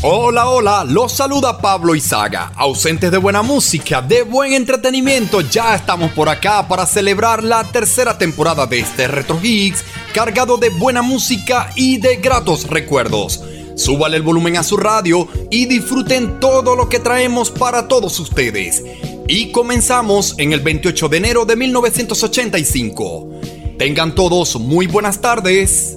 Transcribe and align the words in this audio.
Hola, 0.00 0.48
hola, 0.48 0.84
los 0.84 1.10
saluda 1.10 1.58
Pablo 1.58 1.92
Izaga. 1.92 2.52
Ausentes 2.54 3.10
de 3.10 3.18
buena 3.18 3.42
música, 3.42 4.00
de 4.00 4.22
buen 4.22 4.52
entretenimiento, 4.52 5.40
ya 5.40 5.74
estamos 5.74 6.12
por 6.12 6.28
acá 6.28 6.68
para 6.68 6.86
celebrar 6.86 7.42
la 7.42 7.64
tercera 7.64 8.16
temporada 8.16 8.64
de 8.64 8.78
este 8.78 9.08
Retro 9.08 9.40
Hits, 9.42 9.84
cargado 10.14 10.56
de 10.56 10.70
buena 10.70 11.02
música 11.02 11.72
y 11.74 11.98
de 11.98 12.14
gratos 12.14 12.68
recuerdos. 12.68 13.42
Súbale 13.74 14.16
el 14.16 14.22
volumen 14.22 14.56
a 14.56 14.62
su 14.62 14.76
radio 14.76 15.26
y 15.50 15.66
disfruten 15.66 16.38
todo 16.38 16.76
lo 16.76 16.88
que 16.88 17.00
traemos 17.00 17.50
para 17.50 17.88
todos 17.88 18.20
ustedes. 18.20 18.84
Y 19.26 19.50
comenzamos 19.50 20.36
en 20.38 20.52
el 20.52 20.60
28 20.60 21.08
de 21.08 21.16
enero 21.16 21.44
de 21.44 21.56
1985. 21.56 23.30
Tengan 23.76 24.14
todos 24.14 24.60
muy 24.60 24.86
buenas 24.86 25.20
tardes. 25.20 25.96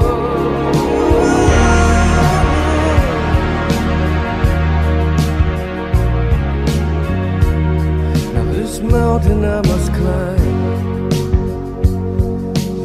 mountain 8.83 9.45
I 9.45 9.61
must 9.67 9.93
climb 9.93 10.61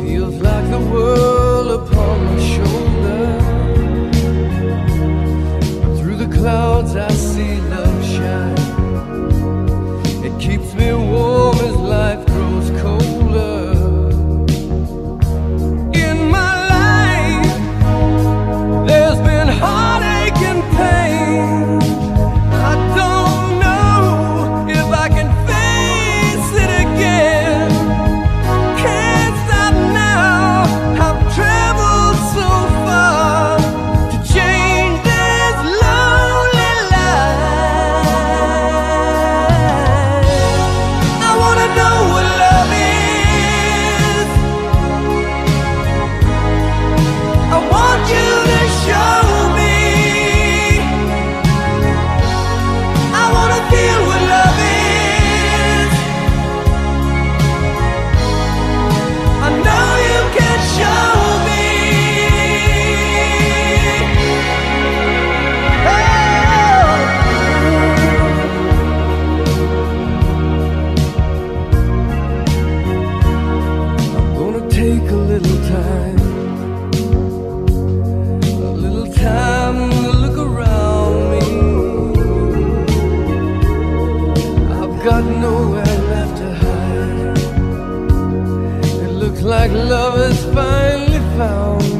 feels 0.02 0.36
like 0.40 0.70
the 0.70 0.78
world 0.78 1.68
upon 1.80 2.24
my 2.24 2.38
shoulder. 2.54 3.26
Through 5.98 6.16
the 6.16 6.28
clouds 6.36 6.96
I 6.96 7.10
see 7.10 7.60
love 7.60 8.04
shine. 8.04 8.56
It 10.24 10.34
keeps 10.40 10.74
me 10.74 10.92
warm 10.92 11.55
like 89.56 89.72
love 89.72 90.18
is 90.30 90.44
finally 90.54 91.22
found 91.38 91.95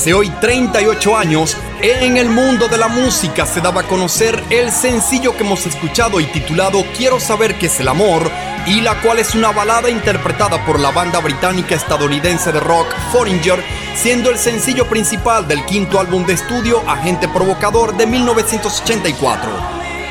Hace 0.00 0.14
hoy 0.14 0.30
38 0.30 1.14
años, 1.14 1.58
en 1.82 2.16
el 2.16 2.30
mundo 2.30 2.68
de 2.68 2.78
la 2.78 2.88
música 2.88 3.44
se 3.44 3.60
daba 3.60 3.82
a 3.82 3.86
conocer 3.86 4.42
el 4.48 4.72
sencillo 4.72 5.36
que 5.36 5.44
hemos 5.44 5.66
escuchado 5.66 6.20
y 6.20 6.24
titulado 6.24 6.82
Quiero 6.96 7.20
saber 7.20 7.58
qué 7.58 7.66
es 7.66 7.80
el 7.80 7.88
amor, 7.88 8.30
y 8.66 8.80
la 8.80 8.98
cual 9.02 9.18
es 9.18 9.34
una 9.34 9.52
balada 9.52 9.90
interpretada 9.90 10.64
por 10.64 10.80
la 10.80 10.90
banda 10.90 11.20
británica 11.20 11.74
estadounidense 11.74 12.50
de 12.50 12.60
rock 12.60 12.86
Foreigner, 13.12 13.62
siendo 13.94 14.30
el 14.30 14.38
sencillo 14.38 14.86
principal 14.88 15.46
del 15.46 15.66
quinto 15.66 16.00
álbum 16.00 16.24
de 16.24 16.32
estudio 16.32 16.80
Agente 16.88 17.28
Provocador 17.28 17.94
de 17.94 18.06
1984. 18.06 19.50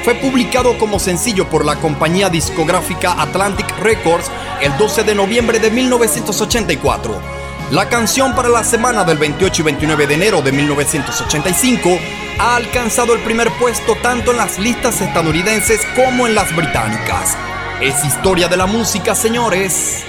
fue 0.03 0.13
publicado 0.13 0.77
como 0.77 0.99
sencillo 0.99 1.49
por 1.49 1.65
la 1.65 1.77
compañía 1.77 2.29
discográfica 2.29 3.19
Atlantic 3.19 3.75
Records 3.79 4.29
el 4.61 4.77
12 4.77 5.03
de 5.03 5.15
noviembre 5.15 5.57
de 5.57 5.71
1984. 5.71 7.38
La 7.71 7.87
canción 7.87 8.33
para 8.33 8.49
la 8.49 8.63
semana 8.63 9.03
del 9.03 9.19
28 9.19 9.61
y 9.61 9.65
29 9.65 10.07
de 10.07 10.15
enero 10.15 10.41
de 10.41 10.51
1985 10.51 11.99
ha 12.39 12.55
alcanzado 12.55 13.13
el 13.13 13.19
primer 13.21 13.51
puesto 13.59 13.95
tanto 14.01 14.31
en 14.31 14.37
las 14.37 14.57
listas 14.57 14.99
estadounidenses 15.01 15.79
como 15.95 16.25
en 16.25 16.33
las 16.33 16.55
británicas. 16.55 17.37
Es 17.79 18.03
historia 18.03 18.47
de 18.47 18.57
la 18.57 18.65
música, 18.65 19.13
señores. 19.13 20.03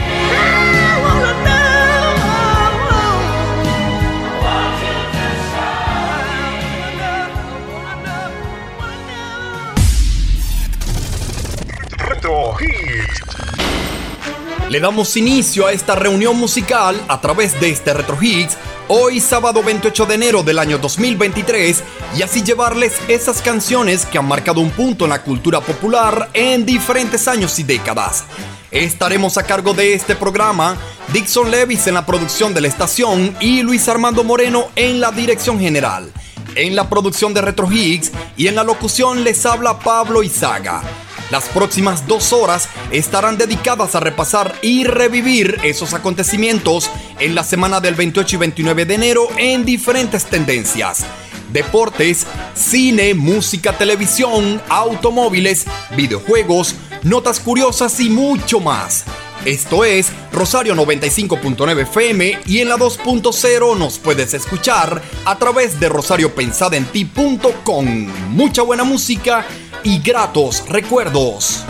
Le 14.70 14.78
damos 14.78 15.17
inicio 15.17 15.67
a 15.67 15.72
esta 15.72 15.96
reunión 15.96 16.38
musical 16.38 16.94
a 17.08 17.20
través 17.20 17.61
de 17.61 17.70
este 17.70 17.93
Retro 17.93 18.17
Hits 18.22 18.56
hoy 18.87 19.19
sábado 19.19 19.64
28 19.64 20.06
de 20.06 20.14
enero 20.14 20.44
del 20.44 20.61
año 20.61 20.78
2023 20.78 21.82
y 22.17 22.22
así 22.22 22.44
llevarles 22.44 22.93
esas 23.08 23.43
canciones 23.43 24.06
que 24.06 24.17
han 24.17 24.28
marcado 24.28 24.61
un 24.61 24.70
punto 24.70 25.06
en 25.06 25.11
la 25.11 25.25
cultura 25.25 25.61
popular 25.61 26.31
en 26.34 26.64
diferentes 26.64 27.26
años 27.26 27.58
y 27.58 27.64
décadas. 27.64 28.22
Estaremos 28.70 29.38
a 29.38 29.43
cargo 29.43 29.75
de 29.75 29.93
este 29.93 30.14
programa 30.14 30.76
Dixon 31.12 31.50
Levis 31.50 31.88
en 31.88 31.94
la 31.94 32.06
producción 32.06 32.55
de 32.55 32.61
la 32.61 32.69
estación 32.69 33.37
y 33.40 33.62
Luis 33.62 33.88
Armando 33.88 34.22
Moreno 34.22 34.69
en 34.76 35.00
la 35.00 35.11
dirección 35.11 35.58
general. 35.58 36.12
En 36.55 36.76
la 36.76 36.88
producción 36.88 37.34
de 37.34 37.43
Retro 37.43 37.69
Higgs 37.69 38.12
y 38.37 38.46
en 38.46 38.55
la 38.55 38.62
locución 38.62 39.25
les 39.25 39.44
habla 39.46 39.81
Pablo 39.81 40.22
Izaga. 40.22 40.84
Las 41.31 41.49
próximas 41.49 42.06
dos 42.09 42.32
horas 42.32 42.69
estarán 42.91 43.38
dedicadas 43.38 43.94
a 43.94 44.00
repasar 44.00 44.59
y 44.62 44.82
revivir 44.82 45.59
esos 45.62 45.94
acontecimientos 45.94 46.91
en 47.21 47.37
la 47.37 47.44
semana 47.44 47.81
del 47.81 47.94
28 47.94 48.35
y 48.35 48.38
29 48.38 48.85
de 48.85 48.94
enero 48.94 49.29
en 49.37 49.65
diferentes 49.65 50.25
tendencias. 50.27 51.06
Deportes, 51.53 52.27
cine, 52.55 53.15
música, 53.15 53.79
televisión, 53.79 54.61
automóviles, 54.69 55.67
videojuegos, 55.97 56.75
notas 57.05 57.38
curiosas 57.38 58.00
y 58.00 58.11
mucho 58.11 58.59
más. 58.59 59.05
Esto 59.44 59.85
es 59.85 60.11
Rosario 60.32 60.75
95.9 60.75 61.82
FM 61.82 62.41
y 62.44 62.59
en 62.59 62.69
la 62.69 62.77
2.0 62.77 63.77
nos 63.79 63.99
puedes 63.99 64.35
escuchar 64.35 65.00
a 65.25 65.38
través 65.38 65.81
de 65.81 65.88
rosariopensadenti.com. 65.88 67.87
Mucha 68.31 68.62
buena 68.62 68.85
música 68.85 69.47
y 69.85 70.00
gratos 70.00 70.65
recuerdos. 70.69 71.65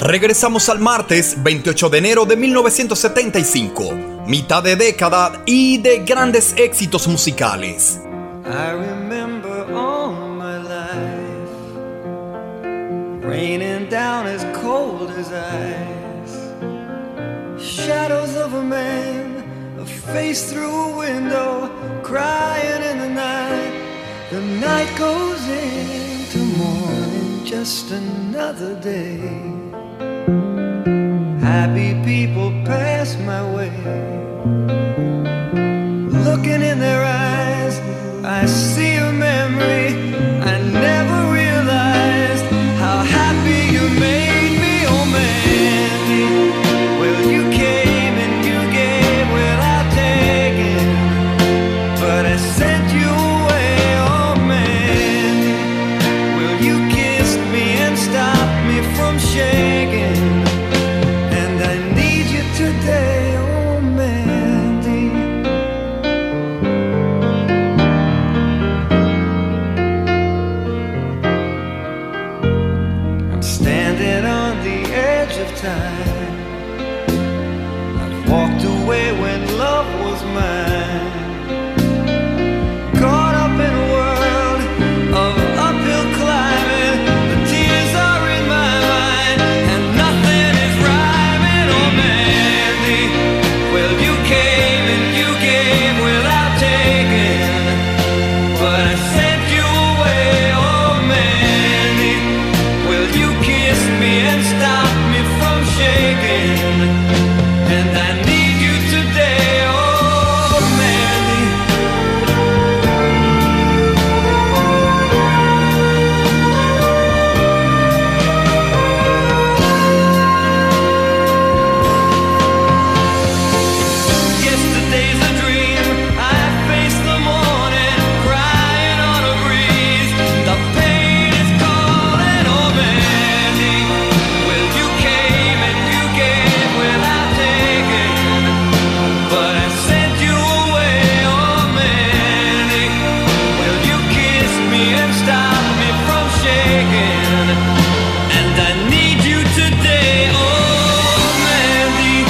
Regresamos 0.00 0.68
al 0.68 0.78
martes 0.78 1.42
28 1.42 1.90
de 1.90 1.98
enero 1.98 2.24
de 2.26 2.36
1975, 2.36 3.92
mitad 4.26 4.62
de 4.62 4.76
década 4.76 5.42
y 5.46 5.78
de 5.78 6.04
grandes 6.04 6.54
éxitos 6.56 7.08
musicales. 7.08 8.00
Raining 13.26 13.88
down 13.88 14.26
as 14.26 14.44
cold 14.56 15.10
as 15.10 15.32
ice. 15.32 16.36
Shadows 17.60 18.36
of 18.36 18.54
a 18.54 18.62
man, 18.62 19.78
a 19.80 19.84
face 19.84 20.52
through 20.52 20.74
a 20.88 20.96
window, 20.96 21.68
crying 22.04 22.82
in 22.90 22.98
the 22.98 23.08
night. 23.08 23.74
The 24.30 24.40
night 24.40 24.90
goes 24.96 25.42
into 25.48 26.38
morning, 26.62 27.44
just 27.44 27.90
another 27.90 28.74
day. 28.80 29.18
Happy 31.40 31.90
people 32.04 32.50
pass 32.64 33.16
my 33.18 33.42
way. 33.54 33.72
Looking 36.26 36.62
in 36.70 36.78
their 36.78 37.04
eyes, 37.04 37.74
I 38.24 38.46
see 38.46 38.94
a 38.94 39.12
memory. 39.12 40.05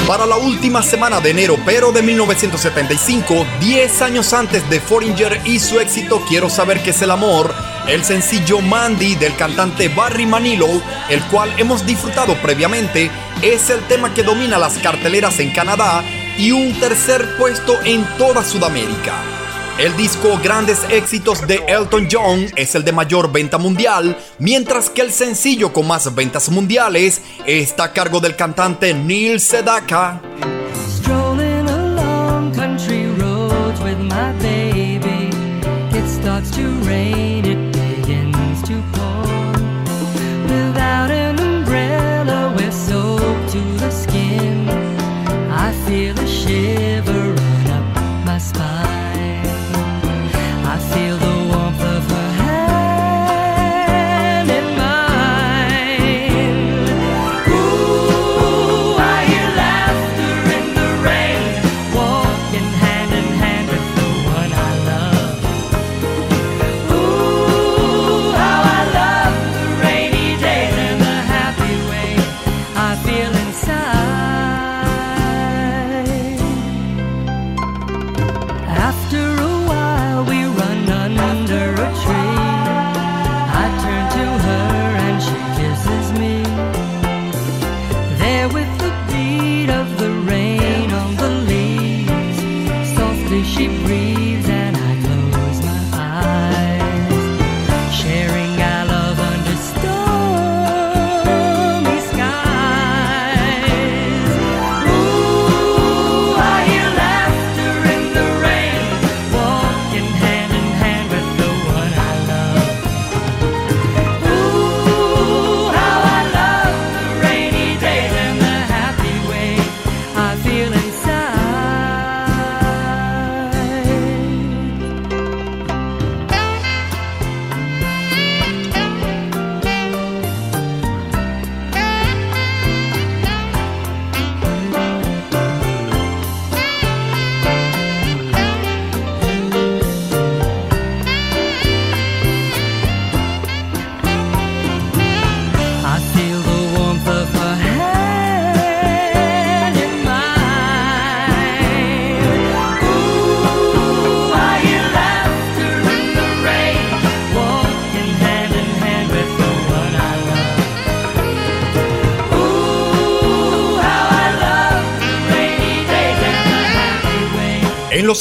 Para 0.06 0.25
la 0.25 0.36
última 0.36 0.84
semana 0.84 1.20
de 1.20 1.30
enero, 1.30 1.58
pero 1.66 1.90
de 1.90 2.00
1975, 2.00 3.44
10 3.58 4.02
años 4.02 4.32
antes 4.32 4.68
de 4.70 4.80
Foreigner 4.80 5.40
y 5.44 5.58
su 5.58 5.80
éxito 5.80 6.22
Quiero 6.28 6.48
saber 6.48 6.80
qué 6.80 6.90
es 6.90 7.02
el 7.02 7.10
amor, 7.10 7.52
el 7.88 8.04
sencillo 8.04 8.60
Mandy 8.60 9.16
del 9.16 9.34
cantante 9.34 9.88
Barry 9.88 10.25
Manilow, 10.25 10.80
el 11.08 11.20
cual 11.25 11.52
hemos 11.58 11.84
disfrutado 11.84 12.40
previamente, 12.40 13.10
es 13.42 13.68
el 13.68 13.80
tema 13.88 14.14
que 14.14 14.22
domina 14.22 14.58
las 14.58 14.78
carteleras 14.78 15.40
en 15.40 15.50
Canadá 15.50 16.04
y 16.38 16.52
un 16.52 16.78
tercer 16.78 17.36
puesto 17.36 17.80
en 17.84 18.06
toda 18.16 18.44
Sudamérica. 18.44 19.36
El 19.78 19.95
disco 19.95 20.40
Grandes 20.42 20.85
Éxitos 20.90 21.47
de 21.47 21.56
Elton 21.68 22.09
John 22.11 22.47
es 22.56 22.75
el 22.75 22.83
de 22.83 22.92
mayor 22.92 23.30
venta 23.30 23.59
mundial, 23.59 24.16
mientras 24.38 24.88
que 24.88 25.02
el 25.02 25.12
sencillo 25.12 25.71
con 25.71 25.87
más 25.87 26.14
ventas 26.14 26.49
mundiales 26.49 27.21
está 27.45 27.85
a 27.85 27.92
cargo 27.92 28.18
del 28.18 28.37
cantante 28.37 28.95
Neil 28.95 29.38
Sedaka. 29.38 30.23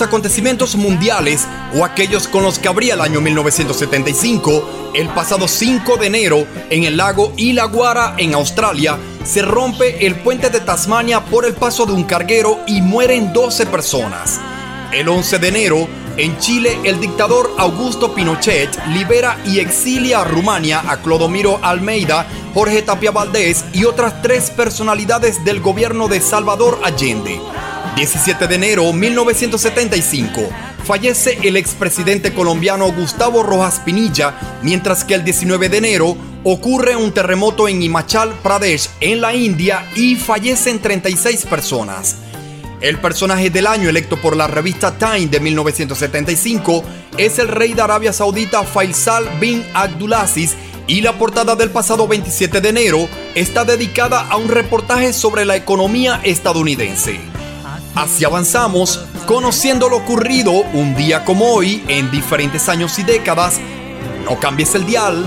Acontecimientos 0.05 0.75
mundiales 0.75 1.45
o 1.75 1.83
aquellos 1.83 2.27
con 2.27 2.43
los 2.43 2.59
que 2.59 2.67
abría 2.67 2.93
el 2.93 3.01
año 3.01 3.21
1975, 3.21 4.91
el 4.95 5.09
pasado 5.09 5.47
5 5.47 5.97
de 5.97 6.07
enero, 6.07 6.47
en 6.69 6.85
el 6.85 6.97
lago 6.97 7.33
Ilaguara, 7.35 8.15
en 8.17 8.33
Australia, 8.33 8.97
se 9.23 9.41
rompe 9.41 10.05
el 10.05 10.15
puente 10.15 10.49
de 10.49 10.61
Tasmania 10.61 11.25
por 11.25 11.45
el 11.45 11.53
paso 11.53 11.85
de 11.85 11.93
un 11.93 12.03
carguero 12.03 12.59
y 12.67 12.81
mueren 12.81 13.33
12 13.33 13.65
personas. 13.65 14.39
El 14.91 15.09
11 15.09 15.39
de 15.39 15.47
enero, 15.47 15.87
en 16.17 16.37
Chile, 16.37 16.77
el 16.85 17.01
dictador 17.01 17.53
Augusto 17.57 18.13
Pinochet 18.13 18.69
libera 18.87 19.37
y 19.45 19.59
exilia 19.59 20.21
a 20.21 20.23
Rumania 20.23 20.81
a 20.87 21.01
Clodomiro 21.01 21.59
Almeida, 21.61 22.25
Jorge 22.53 22.81
Tapia 22.83 23.11
Valdés 23.11 23.65
y 23.73 23.83
otras 23.83 24.21
tres 24.21 24.49
personalidades 24.51 25.43
del 25.43 25.59
gobierno 25.59 26.07
de 26.07 26.21
Salvador 26.21 26.79
Allende. 26.83 27.41
17 27.95 28.47
de 28.47 28.55
enero 28.55 28.91
1975. 28.91 30.49
Fallece 30.83 31.39
el 31.43 31.55
expresidente 31.55 32.33
colombiano 32.33 32.91
Gustavo 32.91 33.41
Rojas 33.41 33.81
Pinilla, 33.85 34.59
mientras 34.61 35.05
que 35.05 35.13
el 35.13 35.23
19 35.23 35.69
de 35.69 35.77
enero 35.77 36.17
ocurre 36.43 36.97
un 36.97 37.13
terremoto 37.13 37.69
en 37.69 37.81
Himachal 37.81 38.33
Pradesh, 38.43 38.89
en 38.99 39.21
la 39.21 39.33
India, 39.33 39.89
y 39.95 40.17
fallecen 40.17 40.79
36 40.79 41.45
personas. 41.45 42.17
El 42.81 42.99
personaje 42.99 43.49
del 43.49 43.65
año 43.65 43.87
electo 43.87 44.17
por 44.21 44.35
la 44.35 44.47
revista 44.47 44.97
Time 44.97 45.27
de 45.27 45.39
1975 45.39 46.83
es 47.17 47.39
el 47.39 47.47
rey 47.47 47.73
de 47.73 47.81
Arabia 47.81 48.11
Saudita 48.11 48.63
Faisal 48.63 49.39
bin 49.39 49.65
Abdulaziz 49.73 50.55
y 50.85 50.99
la 50.99 51.17
portada 51.17 51.55
del 51.55 51.69
pasado 51.69 52.09
27 52.09 52.59
de 52.59 52.69
enero 52.69 53.07
está 53.35 53.63
dedicada 53.63 54.27
a 54.27 54.35
un 54.35 54.49
reportaje 54.49 55.13
sobre 55.13 55.45
la 55.45 55.55
economía 55.55 56.19
estadounidense. 56.23 57.34
Así 57.95 58.25
avanzamos, 58.25 59.05
conociendo 59.25 59.87
lo 59.87 59.95
ocurrido 59.95 60.51
un 60.51 60.95
día 60.95 61.23
como 61.23 61.45
hoy 61.45 61.81
en 61.87 62.11
diferentes 62.11 62.67
años 62.67 62.99
y 62.99 63.03
décadas. 63.03 63.59
No 64.25 64.37
cambies 64.37 64.75
el 64.75 64.85
dial. 64.85 65.25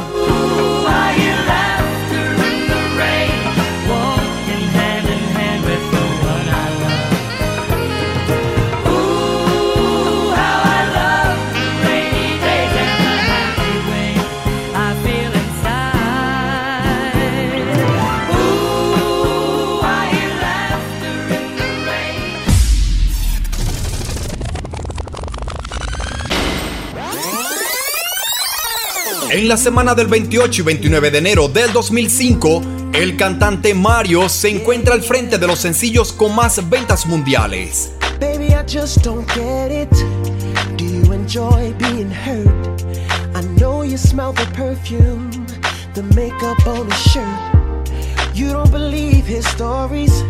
En 29.38 29.46
la 29.46 29.56
semana 29.56 29.94
del 29.94 30.08
28 30.08 30.62
y 30.62 30.64
29 30.64 31.12
de 31.12 31.18
enero 31.18 31.46
del 31.46 31.72
2005, 31.72 32.90
el 32.92 33.16
cantante 33.16 33.72
Mario 33.72 34.28
se 34.28 34.48
encuentra 34.48 34.94
al 34.94 35.02
frente 35.02 35.38
de 35.38 35.46
los 35.46 35.60
sencillos 35.60 36.12
con 36.12 36.34
más 36.34 36.68
ventas 36.68 37.06
mundiales. 37.06 37.92
Baby, 38.18 38.46
I 38.46 38.64
just 38.66 39.04
don't 39.04 39.24
get 39.32 39.70
it. 39.70 39.88
Do 40.76 40.84
you 40.84 41.12
enjoy 41.12 41.72
being 41.78 42.10
hurt? 42.10 42.82
I 43.36 43.42
know 43.60 43.84
you 43.84 43.96
smell 43.96 44.32
the 44.32 44.44
perfume, 44.56 45.30
the 45.94 46.02
makeup 46.16 46.66
on 46.66 46.90
his 46.90 47.00
shirt. 47.12 47.94
You 48.34 48.52
don't 48.52 48.72
believe 48.72 49.24
his 49.24 49.46
stories. 49.46 50.20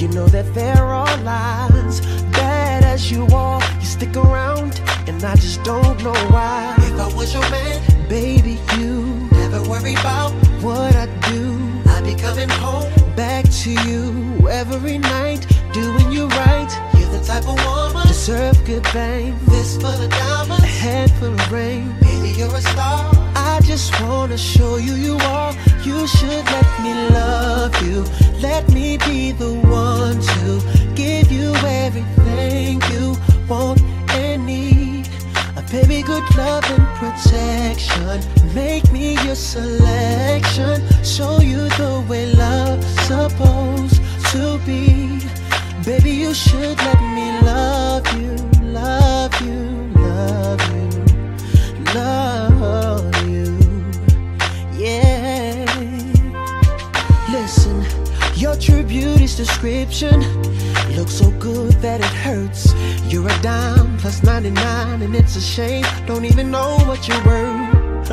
You 0.00 0.06
know 0.10 0.28
that 0.28 0.54
there 0.54 0.84
are 0.84 1.16
lies. 1.24 2.00
Bad 2.30 2.84
as 2.84 3.10
you 3.10 3.26
are, 3.34 3.60
you 3.80 3.86
stick 3.86 4.16
around, 4.16 4.80
and 5.08 5.24
I 5.24 5.34
just 5.34 5.64
don't 5.64 6.00
know 6.04 6.14
why. 6.30 6.76
If 6.78 7.00
I 7.00 7.12
was 7.16 7.34
your 7.34 7.50
man, 7.50 7.95
baby, 8.08 8.58
you 8.76 9.28
never 9.32 9.62
worry 9.68 9.94
about 9.94 10.32
what 10.62 10.94
I 10.94 11.06
do. 11.28 11.58
I'd 11.86 12.04
be 12.04 12.14
coming 12.14 12.48
home 12.48 12.90
back 13.16 13.44
to 13.62 13.70
you 13.70 14.48
every 14.48 14.98
night, 14.98 15.46
doing 15.72 16.12
you 16.12 16.28
right. 16.28 16.70
You're 16.98 17.10
the 17.10 17.24
type 17.24 17.48
of 17.48 17.56
woman 17.64 18.06
deserve 18.06 18.64
good 18.64 18.86
fame. 18.88 19.36
This 19.46 19.76
full 19.76 19.86
of 19.86 20.10
diamonds, 20.10 20.64
a 20.64 20.66
head 20.66 21.10
full 21.12 21.32
of 21.32 21.52
rain. 21.52 21.94
Baby, 22.00 22.30
you're 22.38 22.54
a 22.54 22.60
star. 22.60 23.10
I 23.34 23.60
just 23.62 23.98
wanna 24.00 24.38
show 24.38 24.76
you 24.76 24.94
you 24.94 25.16
are. 25.18 25.52
You 25.84 26.06
should 26.06 26.44
let 26.56 26.82
me 26.82 26.92
love 27.10 27.74
you. 27.86 28.04
Let 28.40 28.68
me 28.70 28.98
be 28.98 29.32
the 29.32 29.54
one 29.54 30.20
to 30.20 30.94
give 30.94 31.30
you 31.30 31.54
everything 31.54 32.82
you 32.92 33.16
want 33.48 33.80
and 33.80 33.86
need. 33.86 33.92
A 33.92 33.95
baby, 35.70 36.02
good 36.02 36.24
love 36.36 36.64
and 36.70 36.86
protection. 36.98 38.20
Make 38.54 38.90
me 38.92 39.14
your 39.24 39.34
selection. 39.34 40.82
Show 41.04 41.40
you 41.40 41.68
the 41.80 42.04
way 42.08 42.32
love's 42.32 42.86
supposed 43.06 44.00
to 44.32 44.58
be. 44.66 45.20
Baby, 45.84 46.10
you 46.10 46.34
should 46.34 46.78
let 46.78 47.00
me 47.16 47.40
love 47.42 48.06
you, 48.18 48.34
love 48.62 49.40
you, 49.40 49.92
love 49.94 50.60
you, 50.74 50.75
your 58.46 58.56
true 58.56 58.84
beauty's 58.84 59.34
description 59.34 60.20
looks 60.94 61.14
so 61.14 61.32
good 61.32 61.72
that 61.86 61.98
it 61.98 62.14
hurts. 62.26 62.74
You're 63.10 63.26
a 63.28 63.42
dime 63.42 63.98
plus 63.98 64.22
99, 64.22 65.02
and 65.02 65.16
it's 65.16 65.34
a 65.34 65.40
shame. 65.40 65.84
Don't 66.06 66.24
even 66.24 66.52
know 66.52 66.76
what 66.86 67.08
you're 67.08 67.24
worth. 67.24 68.08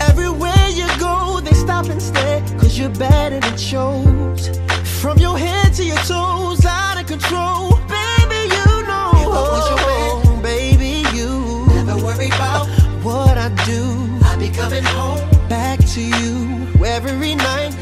Everywhere 0.10 0.66
you 0.70 0.88
go, 0.98 1.40
they 1.40 1.54
stop 1.54 1.86
and 1.86 2.02
stare, 2.02 2.40
cause 2.58 2.76
you're 2.76 2.96
bad 3.06 3.32
and 3.32 3.44
it 3.44 3.60
shows. 3.60 4.58
From 5.00 5.18
your 5.18 5.38
head 5.38 5.72
to 5.74 5.84
your 5.84 6.02
toes, 6.14 6.66
out 6.66 7.00
of 7.00 7.06
control. 7.06 7.78
Baby, 7.98 8.40
you 8.56 8.70
know. 8.90 9.10
If 9.22 9.30
I 9.38 9.42
was 9.54 9.66
your 9.70 9.80
man, 9.86 10.10
oh, 10.26 10.40
baby, 10.42 10.94
you 11.16 11.30
never 11.76 11.96
worry 12.04 12.26
about 12.26 12.66
what 13.04 13.38
I 13.38 13.48
do. 13.64 13.82
I'll 14.26 14.36
be 14.36 14.50
coming 14.50 14.82
home 14.82 15.30
back 15.48 15.78
to 15.94 16.00
you 16.00 16.60
every 16.84 17.34
night, 17.34 17.76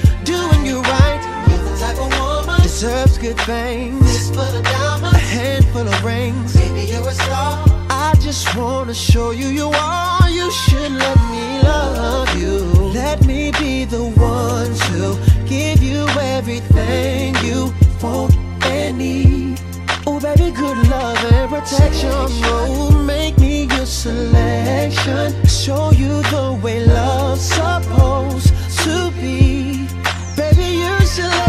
deserves 2.80 3.18
good 3.18 3.40
things. 3.40 4.00
This 4.02 4.30
of 4.30 4.62
diamonds, 4.62 5.12
a 5.12 5.18
handful 5.18 5.88
of 5.88 6.04
rings. 6.04 6.54
Baby, 6.54 6.92
you're 6.92 7.08
a 7.08 7.12
star. 7.12 7.64
I 7.90 8.14
just 8.20 8.54
wanna 8.56 8.94
show 8.94 9.32
you 9.32 9.48
you 9.48 9.68
are. 9.74 10.30
You 10.30 10.48
should 10.52 10.92
let 10.92 11.18
me 11.32 11.60
love 11.64 12.32
you. 12.38 12.58
Let 12.94 13.26
me 13.26 13.50
be 13.58 13.84
the 13.84 14.04
one 14.14 14.72
to 14.90 15.18
give 15.48 15.82
you 15.82 16.06
everything 16.36 17.34
you 17.44 17.74
want 18.00 18.36
and 18.66 18.98
need. 18.98 19.60
Oh, 20.06 20.20
baby, 20.20 20.52
good 20.52 20.78
love 20.88 21.18
and 21.32 21.50
protection. 21.50 22.10
Oh, 22.12 22.92
make 23.04 23.36
me 23.38 23.64
your 23.74 23.86
selection. 23.86 25.34
Show 25.46 25.90
you 25.90 26.22
the 26.34 26.56
way 26.62 26.86
love's 26.86 27.42
supposed 27.42 28.54
to 28.84 29.10
be. 29.20 29.88
Baby, 30.36 30.68
you 30.84 30.94
should 31.06 31.47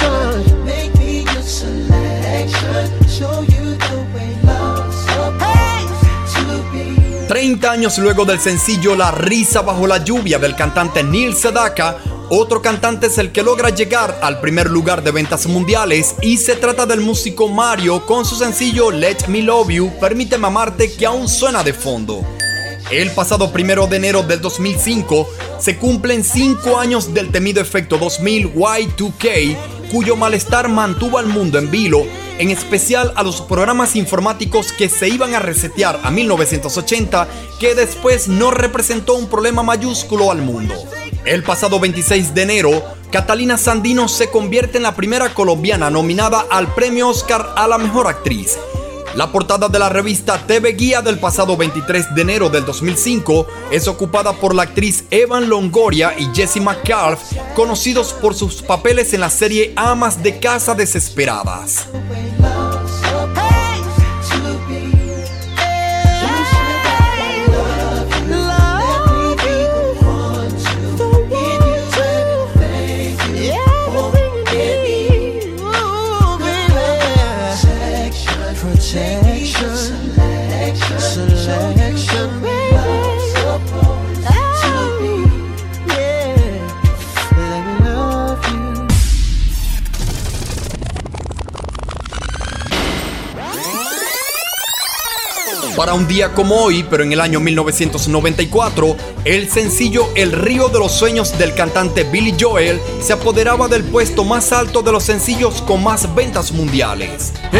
protection. 0.00 0.64
Make 0.64 0.94
me 0.98 1.22
your 1.22 1.42
selection. 1.42 3.08
Show 3.08 3.42
you 3.42 3.76
the 3.76 4.06
way 4.14 4.36
love's 4.44 4.96
supposed 5.06 6.36
to 6.36 6.62
be. 6.72 7.26
30 7.28 7.70
años 7.70 7.98
luego 7.98 8.24
del 8.24 8.40
sencillo 8.40 8.96
La 8.96 9.10
risa 9.12 9.62
bajo 9.62 9.86
la 9.86 10.02
lluvia 10.02 10.38
del 10.38 10.56
cantante 10.56 11.02
Neil 11.02 11.34
Sedaka, 11.36 11.96
Otro 12.28 12.60
cantante 12.62 13.06
es 13.08 13.18
el 13.18 13.32
que 13.32 13.42
logra 13.42 13.70
llegar 13.70 14.18
al 14.22 14.40
primer 14.40 14.70
lugar 14.70 15.02
de 15.02 15.10
ventas 15.10 15.46
mundiales 15.46 16.14
y 16.22 16.36
se 16.38 16.56
trata 16.56 16.86
del 16.86 17.00
músico 17.00 17.48
Mario 17.48 18.06
con 18.06 18.24
su 18.24 18.36
sencillo 18.36 18.90
Let 18.90 19.26
Me 19.28 19.42
Love 19.42 19.70
You, 19.70 19.92
Permíteme 20.00 20.46
amarte 20.46 20.92
que 20.92 21.06
aún 21.06 21.28
suena 21.28 21.62
de 21.62 21.72
fondo. 21.72 22.24
El 22.90 23.10
pasado 23.12 23.52
primero 23.52 23.86
de 23.86 23.96
enero 23.98 24.24
del 24.24 24.40
2005 24.40 25.28
se 25.60 25.78
cumplen 25.78 26.24
5 26.24 26.76
años 26.76 27.14
del 27.14 27.30
temido 27.30 27.60
efecto 27.60 27.98
2000 27.98 28.54
Y2K, 28.54 29.56
cuyo 29.90 30.16
malestar 30.16 30.68
mantuvo 30.68 31.18
al 31.18 31.26
mundo 31.26 31.58
en 31.58 31.70
vilo, 31.70 32.06
en 32.38 32.50
especial 32.50 33.12
a 33.16 33.22
los 33.22 33.40
programas 33.42 33.96
informáticos 33.96 34.72
que 34.72 34.88
se 34.88 35.08
iban 35.08 35.34
a 35.34 35.40
resetear 35.40 36.00
a 36.02 36.10
1980, 36.10 37.28
que 37.58 37.74
después 37.74 38.28
no 38.28 38.50
representó 38.50 39.14
un 39.14 39.28
problema 39.28 39.62
mayúsculo 39.62 40.30
al 40.30 40.42
mundo. 40.42 40.74
El 41.24 41.42
pasado 41.42 41.78
26 41.78 42.34
de 42.34 42.42
enero, 42.42 42.82
Catalina 43.10 43.58
Sandino 43.58 44.08
se 44.08 44.30
convierte 44.30 44.78
en 44.78 44.84
la 44.84 44.94
primera 44.94 45.34
colombiana 45.34 45.90
nominada 45.90 46.46
al 46.50 46.74
premio 46.74 47.08
Oscar 47.08 47.54
a 47.56 47.66
la 47.66 47.76
mejor 47.76 48.06
actriz. 48.06 48.56
La 49.14 49.32
portada 49.32 49.68
de 49.68 49.78
la 49.78 49.88
revista 49.88 50.38
TV 50.46 50.74
Guía 50.74 51.02
del 51.02 51.18
pasado 51.18 51.56
23 51.56 52.14
de 52.14 52.22
enero 52.22 52.48
del 52.48 52.64
2005 52.64 53.46
es 53.72 53.88
ocupada 53.88 54.32
por 54.34 54.54
la 54.54 54.62
actriz 54.62 55.04
Evan 55.10 55.48
Longoria 55.48 56.14
y 56.16 56.26
Jessie 56.32 56.62
McCarthy, 56.62 57.36
conocidos 57.56 58.12
por 58.12 58.34
sus 58.34 58.62
papeles 58.62 59.12
en 59.12 59.20
la 59.20 59.30
serie 59.30 59.72
Amas 59.74 60.22
de 60.22 60.38
Casa 60.38 60.76
Desesperadas. 60.76 61.88
Para 95.80 95.94
un 95.94 96.06
día 96.06 96.34
como 96.34 96.56
hoy, 96.56 96.84
pero 96.90 97.04
en 97.04 97.10
el 97.10 97.22
año 97.22 97.40
1994, 97.40 98.96
el 99.24 99.48
sencillo 99.48 100.10
El 100.14 100.32
río 100.32 100.68
de 100.68 100.78
los 100.78 100.92
sueños 100.92 101.38
del 101.38 101.54
cantante 101.54 102.04
Billy 102.04 102.36
Joel 102.38 102.78
se 103.00 103.14
apoderaba 103.14 103.66
del 103.66 103.82
puesto 103.84 104.22
más 104.22 104.52
alto 104.52 104.82
de 104.82 104.92
los 104.92 105.04
sencillos 105.04 105.62
con 105.62 105.82
más 105.82 106.14
ventas 106.14 106.52
mundiales. 106.52 107.32
I 107.50 107.56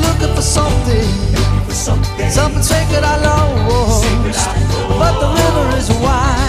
looking 0.00 0.34
for 0.34 0.40
something, 0.40 1.08
something 2.30 2.62
sacred 2.62 3.04
I. 3.04 3.22
But 4.98 5.18
the 5.20 5.28
river 5.28 5.76
is 5.78 5.90
wide, 6.00 6.41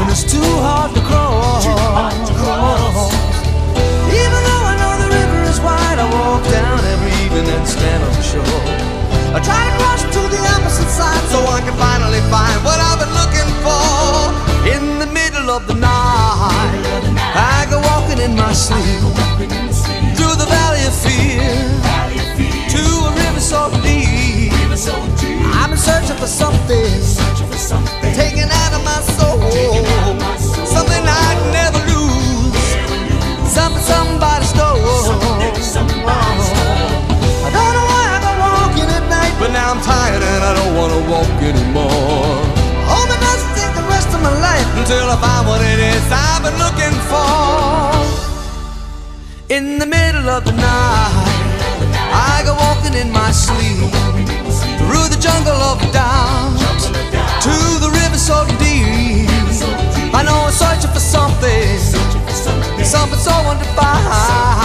and 0.00 0.08
it's 0.10 0.24
too 0.24 0.50
hard 0.64 0.94
to 0.96 1.02
cross. 1.04 1.64
Even 4.08 4.40
though 4.48 4.64
I 4.72 4.74
know 4.80 4.92
the 5.04 5.10
river 5.12 5.40
is 5.52 5.60
wide, 5.60 5.98
I 6.00 6.06
walk 6.08 6.42
down 6.48 6.80
every 6.94 7.12
evening 7.24 7.46
and 7.52 7.66
stand 7.68 8.00
on 8.02 8.12
the 8.16 8.24
shore. 8.24 8.64
I 9.36 9.38
try 9.44 9.60
to 9.60 9.72
cross 9.78 10.02
to 10.16 10.22
the 10.34 10.42
opposite 10.56 10.90
side 10.90 11.24
so 11.28 11.38
I 11.44 11.60
can 11.60 11.76
finally 11.76 12.22
find 12.32 12.56
what 12.64 12.80
I've 12.80 12.98
been 13.02 13.14
looking 13.20 13.50
for. 13.64 13.84
In 14.74 14.98
the 14.98 15.10
middle 15.12 15.50
of 15.50 15.66
the 15.66 15.74
night, 15.74 17.04
I 17.36 17.66
go 17.70 17.78
walking 17.80 18.20
in 18.24 18.34
my 18.36 18.52
sleep 18.52 19.04
through 20.16 20.36
the 20.40 20.48
valley 20.48 20.82
of 20.88 20.94
fear 21.04 21.44
to 22.74 22.82
a 23.08 23.10
river 23.20 23.40
so 23.40 23.70
deep. 23.82 25.09
I'm 25.80 25.86
searching 25.86 26.18
for 26.18 26.26
something. 26.26 27.00
Taken 28.12 28.50
out 28.52 28.72
of 28.76 28.84
my 28.84 29.00
soul, 29.16 29.40
something 30.68 31.04
I'd 31.08 31.40
never 31.56 31.80
lose, 31.88 32.68
something 33.48 33.80
somebody 33.80 34.44
stole. 34.44 34.76
I 34.76 35.48
don't 37.48 37.72
know 37.72 37.86
why 37.88 38.04
I 38.12 38.18
go 38.20 38.32
walking 38.44 38.92
at 38.92 39.08
night, 39.08 39.32
but 39.40 39.52
now 39.56 39.72
I'm 39.72 39.80
tired 39.80 40.22
and 40.22 40.44
I 40.44 40.52
don't 40.52 40.76
wanna 40.76 41.00
walk 41.08 41.40
anymore. 41.40 42.44
Doesn't 43.20 43.54
take 43.56 43.74
the 43.74 43.86
rest 43.88 44.08
of 44.12 44.20
my 44.20 44.36
life. 44.36 44.68
Until 44.76 45.08
I 45.08 45.16
find 45.16 45.46
what 45.48 45.62
it 45.62 45.78
is 45.78 46.04
I've 46.12 46.42
been 46.44 46.58
looking 46.60 46.96
for. 47.08 47.96
In 49.48 49.78
the 49.78 49.86
middle 49.86 50.28
of 50.28 50.44
the 50.44 50.52
night, 50.52 51.24
I 52.12 52.42
go 52.44 52.52
walking 52.54 52.94
in 53.00 53.10
my 53.12 53.30
sleep 53.32 53.78
jungle 55.20 55.52
of 55.52 55.78
doubt. 55.92 56.80
To 57.44 57.54
the 57.84 57.90
river 57.92 58.18
so 58.18 58.46
deep. 58.58 59.28
I 60.14 60.22
know 60.24 60.46
I'm 60.46 60.52
searching 60.52 60.90
for 60.90 61.00
something, 61.00 61.78
something 62.84 63.18
so 63.18 63.32
undefined 63.32 64.59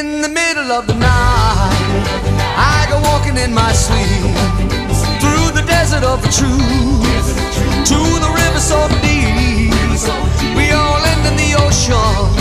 In 0.00 0.22
the 0.22 0.30
middle 0.30 0.72
of 0.72 0.86
the 0.86 0.94
night, 0.94 2.08
I 2.56 2.86
go 2.88 2.96
walking 3.04 3.36
in 3.36 3.52
my 3.52 3.70
sleep 3.70 4.32
through 5.20 5.52
the 5.52 5.60
desert 5.68 6.04
of 6.04 6.22
the 6.22 6.32
truth 6.32 7.28
to 7.84 7.98
the 8.24 8.30
river 8.32 8.60
so 8.60 8.88
deep. 9.04 9.68
We 10.56 10.72
all 10.72 11.04
end 11.04 11.26
in 11.28 11.36
the 11.36 11.52
ocean. 11.60 12.32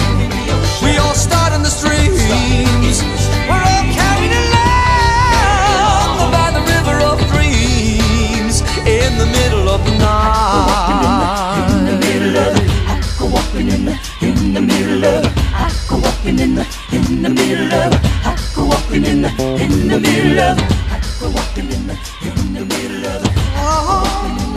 We 0.81 0.95
all 1.03 1.13
start 1.13 1.51
in 1.51 1.61
the 1.61 1.69
streams. 1.69 3.03
We're 3.51 3.65
all 3.71 3.85
carried 3.91 4.31
along 4.39 6.31
by 6.31 6.55
the 6.55 6.63
river 6.63 7.03
of 7.11 7.19
dreams 7.27 8.63
in 8.87 9.17
the 9.19 9.27
middle 9.35 9.67
of 9.67 9.83
the 9.83 9.97
night. 9.99 11.67
In 11.75 11.85
the 11.91 11.97
middle 12.07 12.37
of 12.37 12.55
it, 12.55 12.71
I 12.87 13.03
go 13.19 13.25
walking 13.25 13.67
in 13.67 13.83
the 13.83 13.99
in 14.21 14.53
the 14.53 14.61
middle 14.61 15.03
of 15.03 15.25
it. 15.25 15.48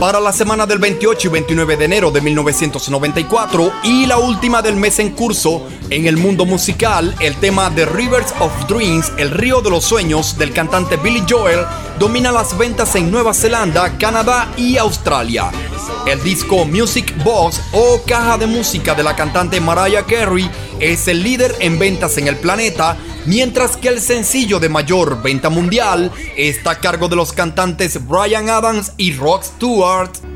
Para 0.01 0.18
la 0.18 0.33
semana 0.33 0.66
del 0.66 0.79
28 0.81 1.29
y 1.29 1.31
29 1.31 1.77
de 1.77 1.85
enero 1.85 2.11
de 2.11 2.20
1994 2.20 3.72
y 3.85 4.07
la 4.07 4.18
última 4.18 4.61
del 4.61 4.75
mes 4.75 4.98
en 4.98 5.11
curso, 5.11 5.68
en 5.90 6.07
el 6.07 6.16
mundo 6.16 6.44
musical, 6.44 7.14
el 7.20 7.37
tema 7.37 7.70
The 7.72 7.87
Rivers 7.87 8.35
of 8.40 8.51
Dreams, 8.66 9.12
El 9.16 9.31
río 9.31 9.61
de 9.61 9.70
los 9.70 9.85
sueños, 9.85 10.37
del 10.37 10.53
cantante 10.53 10.96
Billy 10.96 11.22
Joel, 11.29 11.61
domina 12.01 12.33
las 12.33 12.59
ventas 12.59 12.96
en 12.96 13.12
Nueva 13.12 13.33
Zelanda, 13.33 13.96
Canadá 13.98 14.53
y 14.57 14.77
Australia. 14.77 15.53
El 16.07 16.20
disco 16.25 16.64
Music 16.64 17.14
Box 17.22 17.61
o 17.72 18.01
caja 18.05 18.37
de 18.38 18.46
música 18.46 18.96
de 18.96 19.05
la 19.05 19.14
cantante 19.14 19.61
Mariah 19.61 20.05
Carey 20.05 20.51
es 20.83 21.07
el 21.07 21.23
líder 21.23 21.55
en 21.61 21.79
ventas 21.79 22.18
en 22.18 22.27
el 22.27 22.37
planeta, 22.37 22.97
mientras 23.25 23.77
que 23.77 23.88
el 23.88 24.01
sencillo 24.01 24.59
de 24.59 24.68
mayor 24.68 25.23
venta 25.23 25.49
mundial 25.49 26.11
está 26.37 26.73
a 26.73 26.79
cargo 26.81 27.09
de 27.09 27.14
los 27.14 27.33
cantantes 27.33 28.05
Brian 28.07 28.51
Adams 28.51 28.92
y 28.97 29.14
Rod 29.14 29.45
Stewart. 29.45 30.32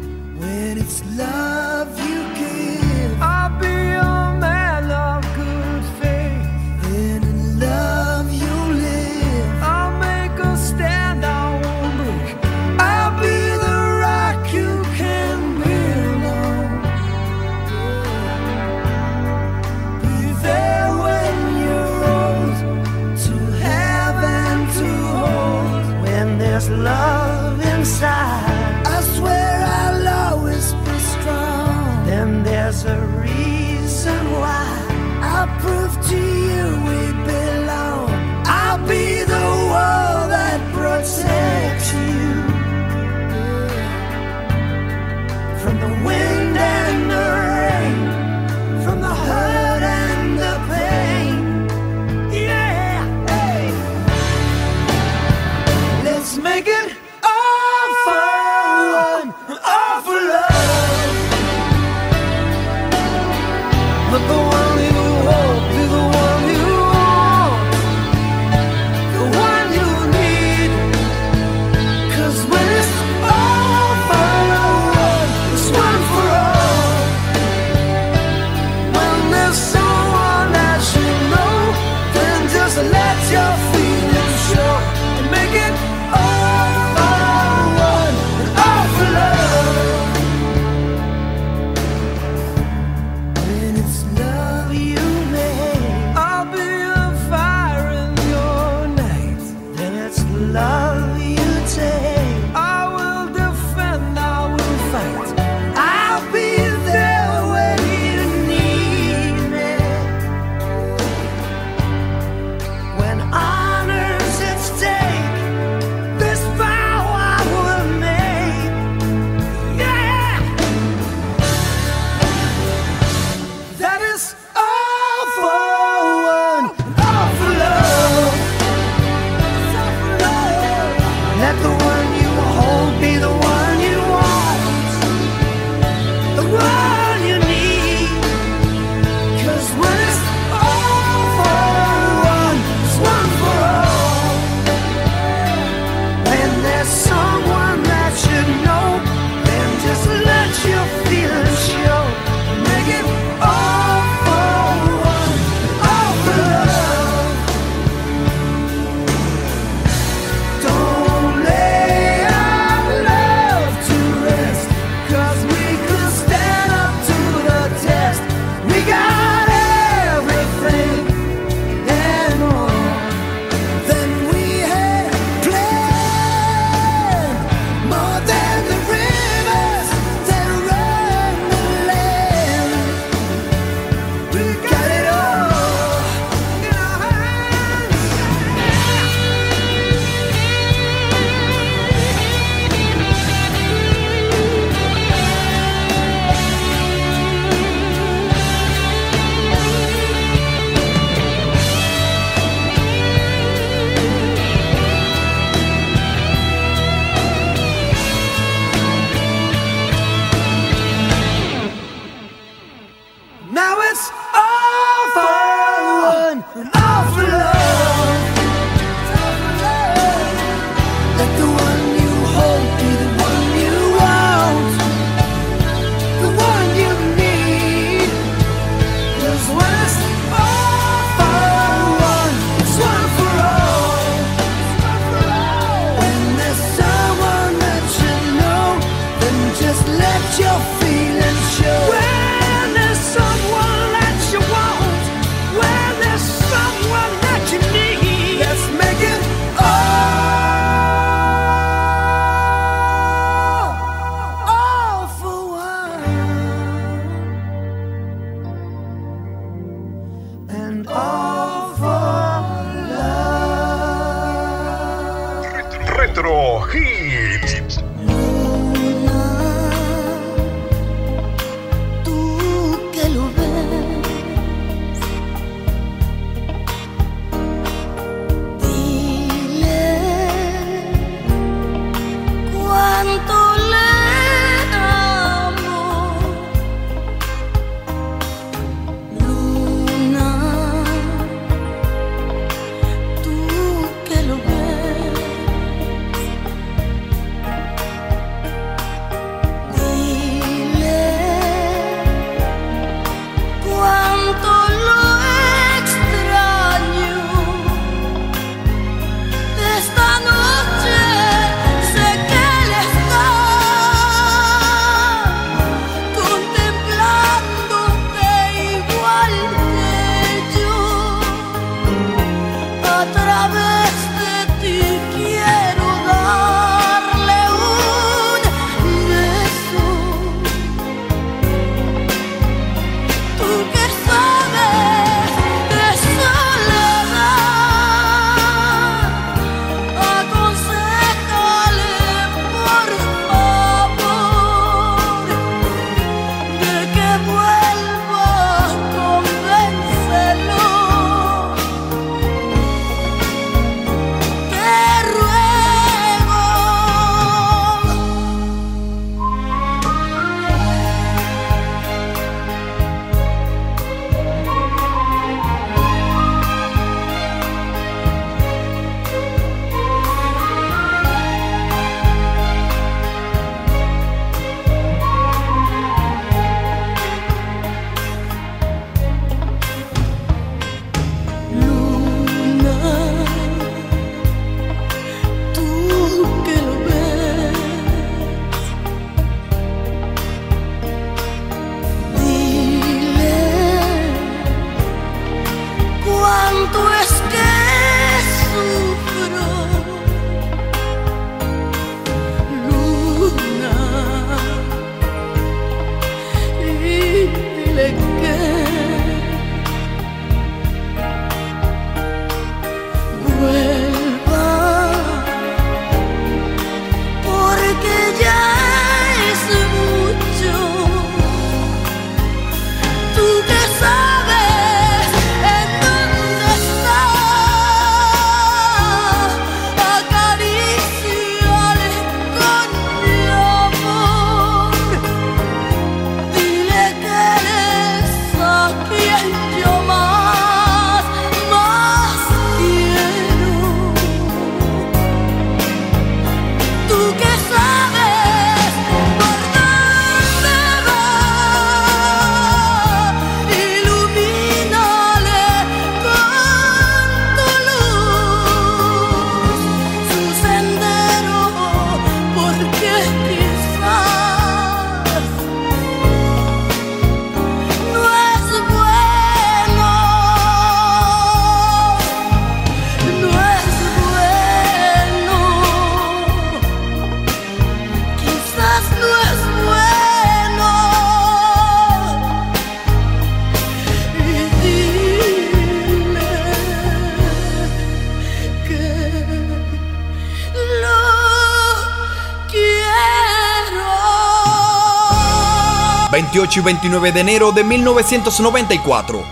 28 496.57 496.61
y 496.61 496.63
29 496.63 497.13
de 497.13 497.21
enero 497.21 497.53
de 497.53 497.65
1994. 497.65 499.25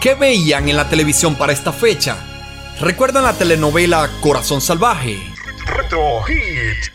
¿Qué 0.00 0.14
veían 0.14 0.68
en 0.68 0.76
la 0.76 0.88
televisión 0.88 1.34
para 1.34 1.52
esta 1.52 1.72
fecha? 1.72 2.16
¿Recuerdan 2.80 3.24
la 3.24 3.32
telenovela 3.32 4.08
Corazón 4.20 4.60
Salvaje? 4.60 5.18
Retro 5.66 6.22
Hit. 6.22 6.92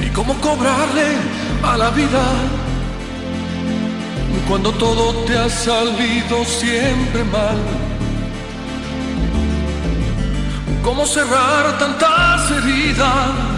¿Y 0.00 0.08
cómo 0.10 0.34
cobrarle 0.40 1.16
a 1.62 1.76
la 1.76 1.90
vida 1.90 2.22
cuando 4.48 4.70
todo 4.72 5.24
te 5.24 5.36
ha 5.36 5.48
salido 5.48 6.44
siempre 6.44 7.24
mal? 7.24 7.58
¿Cómo 10.82 11.06
cerrar 11.06 11.78
tantas 11.78 12.50
heridas 12.50 13.53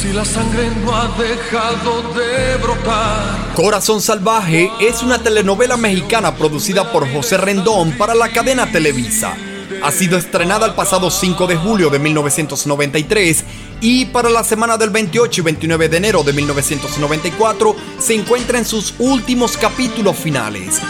si 0.00 0.12
la 0.14 0.24
sangre 0.24 0.70
no 0.82 0.94
ha 0.94 1.08
dejado 1.18 2.02
de 2.14 2.56
brotar? 2.56 3.52
Corazón 3.54 4.00
Salvaje 4.00 4.70
es 4.80 5.02
una 5.02 5.18
telenovela 5.18 5.76
mexicana 5.76 6.34
producida 6.34 6.90
por 6.90 7.10
José 7.12 7.36
Rendón 7.36 7.92
para 7.98 8.14
la 8.14 8.30
cadena 8.30 8.70
Televisa. 8.70 9.36
Ha 9.82 9.92
sido 9.92 10.16
estrenada 10.16 10.66
el 10.66 10.74
pasado 10.74 11.10
5 11.10 11.46
de 11.46 11.56
julio 11.56 11.90
de 11.90 11.98
1993 11.98 13.44
y 13.82 14.06
para 14.06 14.30
la 14.30 14.42
semana 14.42 14.78
del 14.78 14.90
28 14.90 15.40
y 15.40 15.44
29 15.44 15.88
de 15.88 15.96
enero 15.98 16.22
de 16.22 16.32
1994 16.32 17.76
se 17.98 18.14
encuentra 18.14 18.58
en 18.58 18.64
sus 18.64 18.94
últimos 18.98 19.58
capítulos 19.58 20.16
finales. 20.16 20.80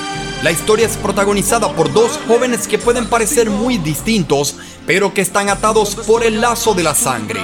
La 0.42 0.52
historia 0.52 0.86
es 0.86 0.96
protagonizada 0.96 1.72
por 1.72 1.92
dos 1.92 2.18
jóvenes 2.28 2.66
que 2.66 2.78
pueden 2.78 3.08
parecer 3.08 3.50
muy 3.50 3.76
distintos, 3.76 4.56
pero 4.86 5.12
que 5.12 5.20
están 5.20 5.50
atados 5.50 5.96
por 5.96 6.24
el 6.24 6.40
lazo 6.40 6.74
de 6.74 6.82
la 6.82 6.94
sangre. 6.94 7.40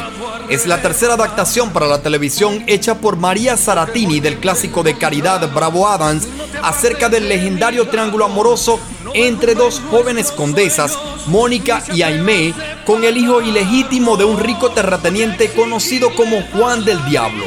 Es 0.49 0.67
la 0.67 0.81
tercera 0.81 1.15
adaptación 1.15 1.73
para 1.73 1.87
la 1.87 2.03
televisión 2.03 2.63
hecha 2.69 3.01
por 3.01 3.17
María 3.17 3.57
Saratini 3.57 4.21
del 4.21 4.39
clásico 4.39 4.85
de 4.85 4.97
Caridad 4.97 5.53
Bravo 5.53 5.89
Adams 5.89 6.29
acerca 6.63 7.09
del 7.09 7.29
legendario 7.29 7.89
triángulo 7.89 8.27
amoroso 8.27 8.79
entre 9.15 9.55
dos 9.55 9.83
jóvenes 9.91 10.31
condesas, 10.31 10.97
Mónica 11.27 11.83
y 11.93 12.03
Aimé, 12.03 12.55
con 12.85 13.03
el 13.03 13.17
hijo 13.17 13.43
ilegítimo 13.43 14.17
de 14.17 14.25
un 14.25 14.39
rico 14.39 14.71
terrateniente 14.71 15.51
conocido 15.51 16.15
como 16.15 16.41
Juan 16.53 16.85
del 16.85 17.05
Diablo. 17.07 17.47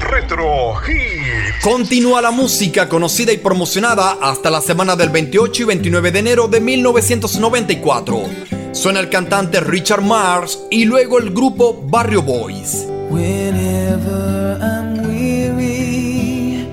Retro 0.00 0.74
Hit. 0.76 1.62
Continúa 1.62 2.22
la 2.22 2.30
música 2.30 2.88
conocida 2.88 3.32
y 3.32 3.38
promocionada 3.38 4.16
hasta 4.20 4.50
la 4.50 4.62
semana 4.62 4.96
del 4.96 5.10
28 5.10 5.62
y 5.62 5.66
29 5.66 6.10
de 6.10 6.18
enero 6.18 6.48
de 6.48 6.60
1994. 6.60 8.63
Suena 8.74 8.98
el 8.98 9.08
cantante 9.08 9.60
Richard 9.60 10.02
Mars 10.02 10.58
y 10.68 10.84
luego 10.84 11.18
el 11.20 11.30
grupo 11.30 11.80
Barrio 11.86 12.22
Boys. 12.22 12.86
Whenever 13.08 14.58
I'm 14.60 15.06
weary 15.06 16.66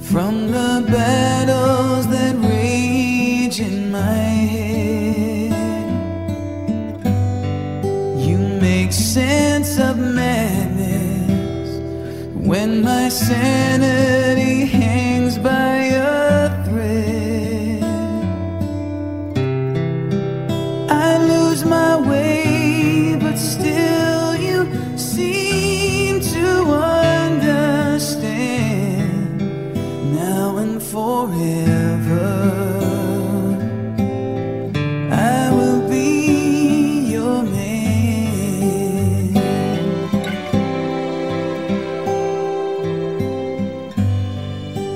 from 0.00 0.50
the 0.50 0.82
battles 0.90 2.08
that 2.08 2.34
rage 2.40 3.60
in 3.60 3.92
my 3.92 4.00
head, 4.48 5.52
you 8.16 8.38
make 8.38 8.90
sense 8.90 9.78
of 9.78 9.98
madness 9.98 11.82
when 12.34 12.82
my 12.82 13.10
sanity 13.10 14.64
hangs 14.64 15.36
by 15.36 15.81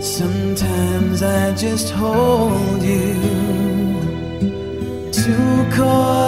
Sometimes 0.01 1.23
I 1.23 1.53
just 1.53 1.91
hold 1.91 2.83
you 2.83 3.15
too 5.13 5.67
caught 5.77 6.26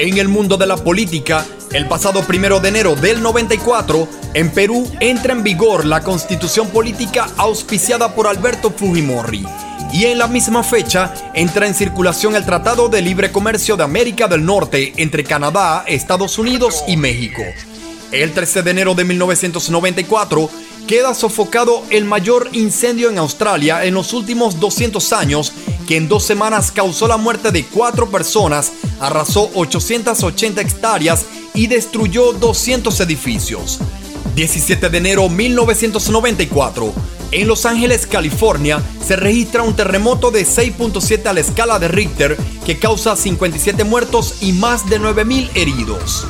En 0.00 0.16
el 0.16 0.28
mundo 0.28 0.56
de 0.56 0.68
la 0.68 0.76
política, 0.76 1.44
el 1.72 1.88
pasado 1.88 2.22
primero 2.22 2.60
de 2.60 2.68
enero 2.68 2.94
del 2.94 3.20
94, 3.20 4.06
en 4.32 4.52
Perú 4.52 4.88
entra 5.00 5.32
en 5.32 5.42
vigor 5.42 5.84
la 5.84 6.04
constitución 6.04 6.68
política 6.68 7.26
auspiciada 7.36 8.14
por 8.14 8.28
Alberto 8.28 8.70
Fujimori. 8.70 9.44
Y 9.92 10.04
en 10.04 10.18
la 10.18 10.28
misma 10.28 10.62
fecha 10.62 11.12
entra 11.34 11.66
en 11.66 11.74
circulación 11.74 12.36
el 12.36 12.44
Tratado 12.44 12.88
de 12.88 13.02
Libre 13.02 13.32
Comercio 13.32 13.76
de 13.76 13.82
América 13.82 14.28
del 14.28 14.44
Norte 14.44 14.92
entre 14.98 15.24
Canadá, 15.24 15.82
Estados 15.88 16.38
Unidos 16.38 16.84
y 16.86 16.96
México. 16.96 17.42
El 18.12 18.32
13 18.32 18.62
de 18.62 18.70
enero 18.70 18.94
de 18.94 19.04
1994 19.04 20.48
queda 20.88 21.14
sofocado 21.14 21.84
el 21.90 22.06
mayor 22.06 22.48
incendio 22.52 23.10
en 23.10 23.18
Australia 23.18 23.84
en 23.84 23.92
los 23.92 24.14
últimos 24.14 24.58
200 24.58 25.12
años 25.12 25.52
que 25.86 25.96
en 25.96 26.08
dos 26.08 26.24
semanas 26.24 26.72
causó 26.72 27.06
la 27.06 27.18
muerte 27.18 27.52
de 27.52 27.66
cuatro 27.66 28.10
personas, 28.10 28.72
arrasó 28.98 29.50
880 29.54 30.62
hectáreas 30.62 31.26
y 31.54 31.66
destruyó 31.66 32.32
200 32.32 33.00
edificios. 33.00 33.78
17 34.34 34.88
de 34.88 34.98
enero 34.98 35.28
1994. 35.28 36.92
En 37.32 37.46
Los 37.46 37.66
Ángeles, 37.66 38.06
California, 38.06 38.82
se 39.06 39.16
registra 39.16 39.62
un 39.62 39.76
terremoto 39.76 40.30
de 40.30 40.46
6.7 40.46 41.26
a 41.26 41.34
la 41.34 41.40
escala 41.40 41.78
de 41.78 41.88
Richter 41.88 42.38
que 42.64 42.78
causa 42.78 43.14
57 43.14 43.84
muertos 43.84 44.36
y 44.40 44.52
más 44.52 44.88
de 44.88 44.98
9.000 44.98 45.50
heridos. 45.54 46.26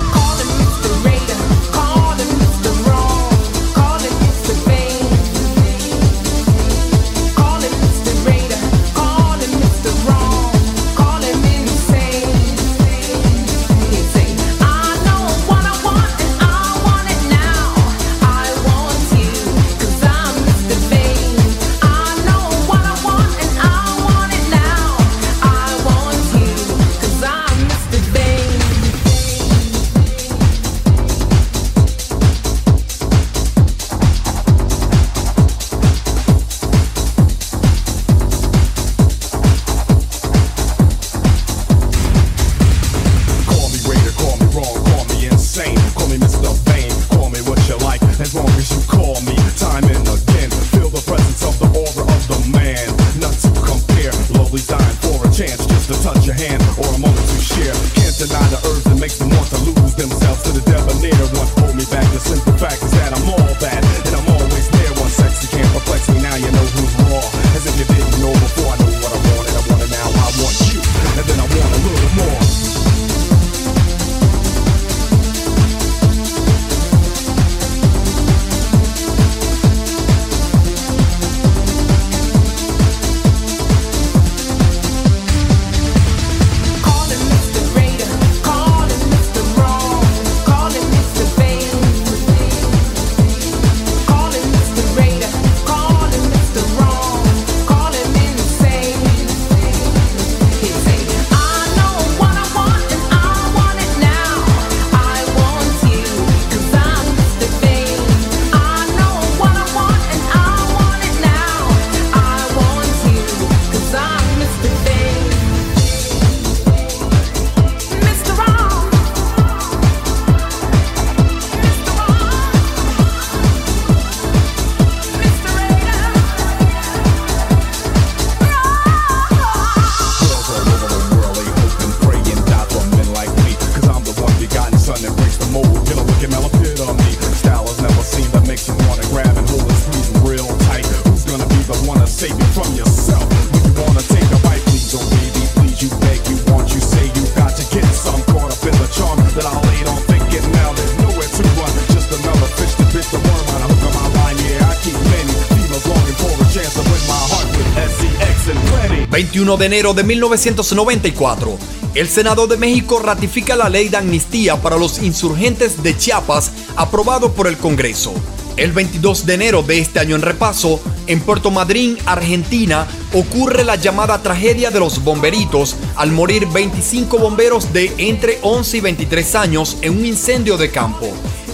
21 159.49 159.57
de 159.57 159.67
enero 159.67 159.95
de 159.95 160.05
1994, 160.05 161.59
el 161.95 162.07
Senado 162.07 162.47
de 162.47 162.59
México 162.59 163.01
ratifica 163.03 163.57
la 163.57 163.71
ley 163.71 163.89
de 163.89 163.97
amnistía 163.97 164.61
para 164.61 164.77
los 164.77 164.99
insurgentes 164.99 165.83
de 165.83 165.97
Chiapas 165.97 166.51
aprobado 166.77 167.33
por 167.33 167.47
el 167.47 167.57
Congreso. 167.57 168.13
El 168.59 168.73
22 168.73 169.25
de 169.25 169.35
enero 169.35 169.63
de 169.63 169.79
este 169.79 170.01
año 170.01 170.17
en 170.17 170.23
repaso, 170.23 170.83
en 171.07 171.21
Puerto 171.21 171.51
Madryn, 171.51 171.97
Argentina, 172.05 172.87
ocurre 173.15 173.65
la 173.65 173.77
llamada 173.77 174.23
tragedia 174.23 174.71
de 174.71 174.81
los 174.81 175.03
bomberitos 175.03 175.77
al 175.97 176.13
morir 176.13 176.47
25 176.47 177.17
bomberos 177.17 177.73
de 177.73 177.91
entre 177.97 178.41
11 178.43 178.77
y 178.77 178.81
23 178.81 179.35
años 179.35 179.79
en 179.81 179.97
un 179.97 180.05
incendio 180.05 180.59
de 180.59 180.71
campo. 180.71 181.09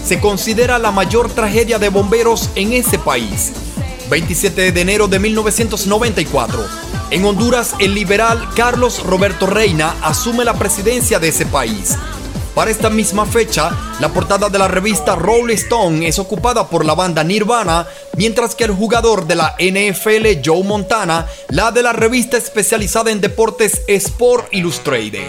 Se 0.05 0.19
considera 0.19 0.81
la 0.81 0.91
mayor 0.91 1.31
tragedia 1.31 1.79
de 1.79 1.91
bomberos 1.91 2.51
en 2.57 2.73
ese 2.73 2.99
país. 2.99 3.53
27 4.11 4.73
de 4.73 4.81
enero 4.81 5.07
de 5.07 5.21
1994. 5.21 6.94
En 7.11 7.25
Honduras, 7.25 7.75
el 7.79 7.95
liberal 7.95 8.49
Carlos 8.57 9.05
Roberto 9.05 9.47
Reina 9.47 9.95
asume 10.03 10.45
la 10.45 10.55
presidencia 10.55 11.19
de 11.19 11.29
ese 11.29 11.47
país. 11.47 11.97
Para 12.55 12.71
esta 12.71 12.89
misma 12.89 13.27
fecha, 13.27 13.77
la 14.01 14.09
portada 14.11 14.49
de 14.49 14.59
la 14.59 14.69
revista 14.69 15.17
Rolling 15.17 15.55
Stone 15.55 16.07
es 16.07 16.19
ocupada 16.19 16.69
por 16.69 16.85
la 16.85 16.95
banda 16.95 17.25
Nirvana, 17.25 17.87
mientras 18.17 18.55
que 18.55 18.65
el 18.65 18.71
jugador 18.71 19.27
de 19.27 19.35
la 19.35 19.57
NFL 19.59 20.41
Joe 20.45 20.63
Montana, 20.63 21.27
la 21.49 21.73
de 21.73 21.83
la 21.83 21.93
revista 21.93 22.37
especializada 22.37 23.11
en 23.11 23.21
deportes 23.21 23.83
Sport 23.89 24.53
Illustrated. 24.53 25.27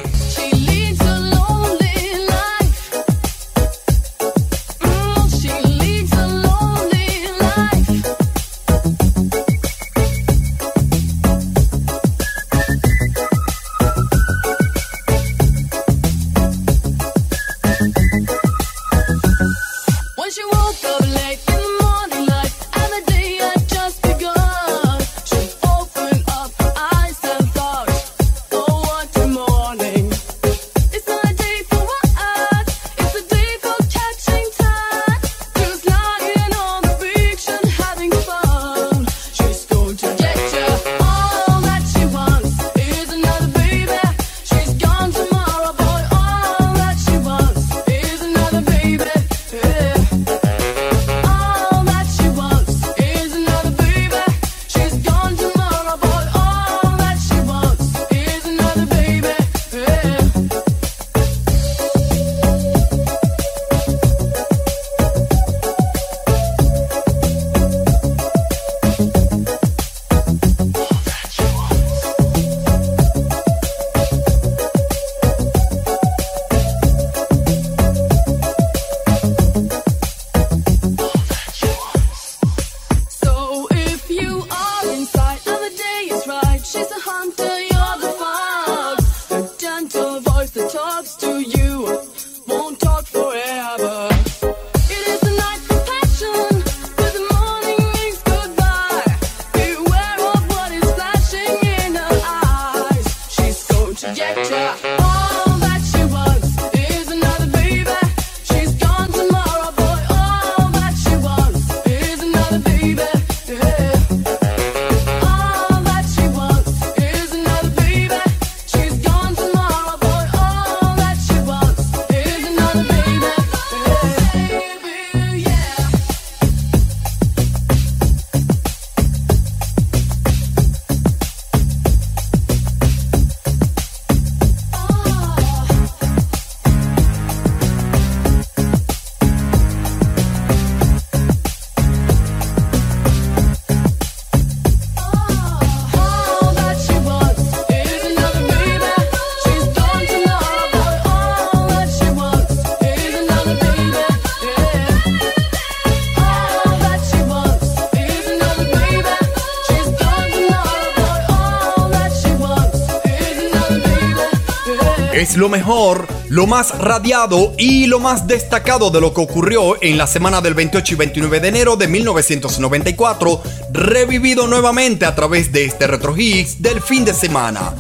Lo 165.36 165.50
mejor, 165.50 166.08
lo 166.30 166.48
más 166.48 166.78
radiado 166.78 167.54
y 167.58 167.88
lo 167.88 168.00
más 168.00 168.26
destacado 168.26 168.90
de 168.90 169.02
lo 169.02 169.14
que 169.14 169.20
ocurrió 169.20 169.76
en 169.82 169.98
la 169.98 170.08
semana 170.08 170.40
del 170.40 170.54
28 170.54 170.94
y 170.94 170.98
29 170.98 171.40
de 171.42 171.48
enero 171.50 171.76
de 171.76 171.90
1994, 171.90 173.44
revivido 173.72 174.48
nuevamente 174.48 175.06
a 175.06 175.14
través 175.14 175.52
de 175.52 175.66
este 175.66 175.88
Retro 175.88 176.16
Hits 176.16 176.62
del 176.62 176.82
fin 176.82 177.04
de 177.04 177.14
semana. 177.14 177.74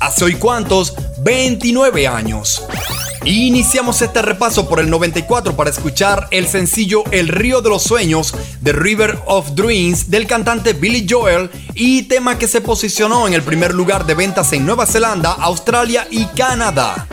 Hace 0.00 0.24
hoy 0.24 0.34
cuántos, 0.36 0.94
29 1.18 2.08
años. 2.08 2.62
Iniciamos 3.24 4.02
este 4.02 4.20
repaso 4.20 4.68
por 4.68 4.80
el 4.80 4.90
94 4.90 5.54
para 5.54 5.70
escuchar 5.70 6.26
el 6.32 6.48
sencillo 6.48 7.04
El 7.12 7.28
Río 7.28 7.60
de 7.62 7.68
los 7.68 7.84
Sueños 7.84 8.34
de 8.60 8.72
River 8.72 9.16
of 9.26 9.50
Dreams 9.50 10.10
del 10.10 10.26
cantante 10.26 10.72
Billy 10.72 11.06
Joel 11.08 11.48
y 11.74 12.02
tema 12.02 12.38
que 12.38 12.48
se 12.48 12.60
posicionó 12.60 13.26
en 13.26 13.34
el 13.34 13.42
primer 13.42 13.74
lugar 13.74 14.06
de 14.06 14.14
ventas 14.14 14.52
en 14.52 14.66
Nueva 14.66 14.86
Zelanda, 14.86 15.32
Australia 15.32 16.06
y 16.10 16.26
Canadá. 16.26 17.06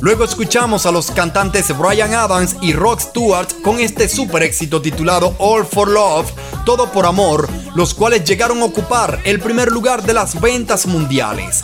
Luego 0.00 0.24
escuchamos 0.24 0.86
a 0.86 0.92
los 0.92 1.10
cantantes 1.10 1.76
Brian 1.76 2.14
Adams 2.14 2.56
y 2.62 2.72
Rod 2.72 3.00
Stewart 3.00 3.48
con 3.62 3.80
este 3.80 4.08
super 4.08 4.42
éxito 4.42 4.80
titulado 4.80 5.34
All 5.38 5.64
for 5.66 5.88
Love, 5.88 6.30
Todo 6.64 6.92
por 6.92 7.04
Amor, 7.04 7.48
los 7.74 7.94
cuales 7.94 8.24
llegaron 8.24 8.60
a 8.62 8.66
ocupar 8.66 9.20
el 9.24 9.40
primer 9.40 9.72
lugar 9.72 10.02
de 10.04 10.14
las 10.14 10.40
ventas 10.40 10.86
mundiales. 10.86 11.62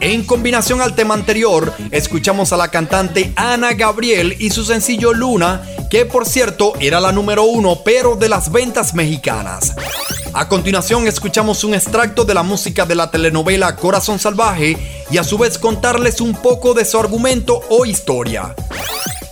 En 0.00 0.24
combinación 0.24 0.80
al 0.80 0.94
tema 0.94 1.14
anterior, 1.14 1.72
escuchamos 1.90 2.52
a 2.52 2.56
la 2.56 2.68
cantante 2.68 3.32
Ana 3.36 3.72
Gabriel 3.72 4.36
y 4.38 4.50
su 4.50 4.64
sencillo 4.64 5.12
Luna, 5.12 5.62
que 5.90 6.04
por 6.04 6.26
cierto 6.26 6.74
era 6.80 7.00
la 7.00 7.12
número 7.12 7.44
uno 7.44 7.78
pero 7.84 8.16
de 8.16 8.28
las 8.28 8.50
ventas 8.50 8.94
mexicanas. 8.94 9.74
A 10.34 10.48
continuación 10.48 11.06
escuchamos 11.06 11.62
un 11.62 11.74
extracto 11.74 12.24
de 12.24 12.32
la 12.32 12.42
música 12.42 12.86
de 12.86 12.94
la 12.94 13.10
telenovela 13.10 13.76
Corazón 13.76 14.18
Salvaje 14.18 14.78
y 15.10 15.18
a 15.18 15.24
su 15.24 15.36
vez 15.36 15.58
contarles 15.58 16.22
un 16.22 16.34
poco 16.34 16.72
de 16.72 16.86
su 16.86 16.98
argumento 16.98 17.60
o 17.68 17.84
historia. 17.84 18.54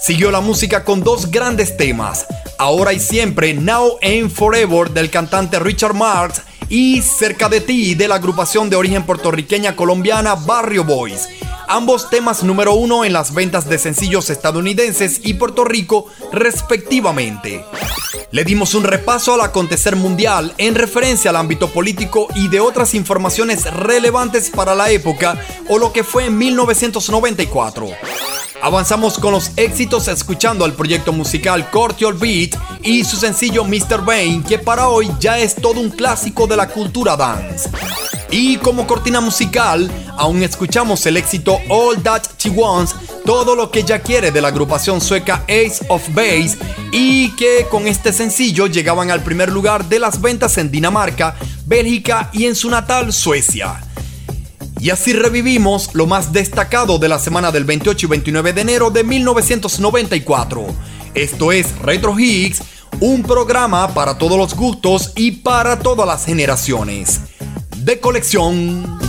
Siguió 0.02 0.30
la 0.30 0.42
música 0.42 0.84
con 0.84 1.02
dos 1.02 1.30
grandes 1.30 1.74
temas, 1.78 2.26
Ahora 2.58 2.92
y 2.92 3.00
Siempre, 3.00 3.54
Now 3.54 3.96
and 4.02 4.30
Forever 4.30 4.90
del 4.90 5.08
cantante 5.08 5.58
Richard 5.58 5.94
Marx 5.94 6.42
y 6.68 7.00
Cerca 7.00 7.48
de 7.48 7.62
ti 7.62 7.94
de 7.94 8.06
la 8.06 8.16
agrupación 8.16 8.68
de 8.68 8.76
origen 8.76 9.06
puertorriqueña 9.06 9.74
colombiana 9.76 10.34
Barrio 10.34 10.84
Boys. 10.84 11.30
Ambos 11.66 12.10
temas 12.10 12.42
número 12.42 12.74
uno 12.74 13.06
en 13.06 13.14
las 13.14 13.32
ventas 13.32 13.66
de 13.66 13.78
sencillos 13.78 14.28
estadounidenses 14.28 15.20
y 15.24 15.34
Puerto 15.34 15.64
Rico 15.64 16.08
respectivamente. 16.30 17.64
Le 18.32 18.44
dimos 18.44 18.74
un 18.74 18.84
repaso 18.84 19.34
al 19.34 19.40
acontecer 19.40 19.96
mundial 19.96 20.54
en 20.56 20.76
referencia 20.76 21.30
al 21.30 21.36
ámbito 21.36 21.68
político 21.68 22.28
y 22.36 22.46
de 22.46 22.60
otras 22.60 22.94
informaciones 22.94 23.64
relevantes 23.74 24.50
para 24.50 24.76
la 24.76 24.90
época 24.90 25.36
o 25.68 25.78
lo 25.78 25.92
que 25.92 26.04
fue 26.04 26.26
en 26.26 26.38
1994. 26.38 27.88
Avanzamos 28.62 29.18
con 29.18 29.32
los 29.32 29.50
éxitos 29.56 30.06
escuchando 30.06 30.64
al 30.64 30.74
proyecto 30.74 31.12
musical 31.12 31.70
Cortial 31.70 32.14
Beat 32.14 32.56
y 32.84 33.02
su 33.02 33.16
sencillo 33.16 33.64
Mr. 33.64 34.04
Bane, 34.04 34.44
que 34.48 34.60
para 34.60 34.88
hoy 34.88 35.10
ya 35.18 35.38
es 35.38 35.56
todo 35.56 35.80
un 35.80 35.90
clásico 35.90 36.46
de 36.46 36.56
la 36.56 36.68
cultura 36.68 37.16
dance. 37.16 37.68
Y 38.32 38.58
como 38.58 38.86
cortina 38.86 39.20
musical, 39.20 39.90
aún 40.16 40.44
escuchamos 40.44 41.04
el 41.06 41.16
éxito 41.16 41.58
All 41.68 42.00
That 42.00 42.22
She 42.38 42.50
Wants, 42.50 42.94
todo 43.24 43.56
lo 43.56 43.72
que 43.72 43.80
ella 43.80 44.00
quiere 44.00 44.30
de 44.30 44.40
la 44.40 44.48
agrupación 44.48 45.00
sueca 45.00 45.44
Ace 45.48 45.84
of 45.88 46.02
Base, 46.14 46.56
y 46.92 47.30
que 47.30 47.66
con 47.68 47.88
este 47.88 48.12
sencillo 48.12 48.68
llegaban 48.68 49.10
al 49.10 49.24
primer 49.24 49.50
lugar 49.50 49.88
de 49.88 49.98
las 49.98 50.20
ventas 50.20 50.58
en 50.58 50.70
Dinamarca, 50.70 51.34
Bélgica 51.66 52.30
y 52.32 52.46
en 52.46 52.54
su 52.54 52.70
natal 52.70 53.12
Suecia. 53.12 53.80
Y 54.78 54.90
así 54.90 55.12
revivimos 55.12 55.90
lo 55.94 56.06
más 56.06 56.32
destacado 56.32 56.98
de 56.98 57.08
la 57.08 57.18
semana 57.18 57.50
del 57.50 57.64
28 57.64 58.06
y 58.06 58.08
29 58.08 58.52
de 58.52 58.60
enero 58.60 58.90
de 58.90 59.02
1994. 59.02 60.66
Esto 61.14 61.50
es 61.50 61.76
Retro 61.80 62.18
Higgs, 62.18 62.62
un 63.00 63.24
programa 63.24 63.92
para 63.92 64.16
todos 64.16 64.38
los 64.38 64.54
gustos 64.54 65.12
y 65.16 65.32
para 65.32 65.80
todas 65.80 66.06
las 66.06 66.24
generaciones. 66.24 67.20
De 67.90 67.98
colección. 67.98 68.99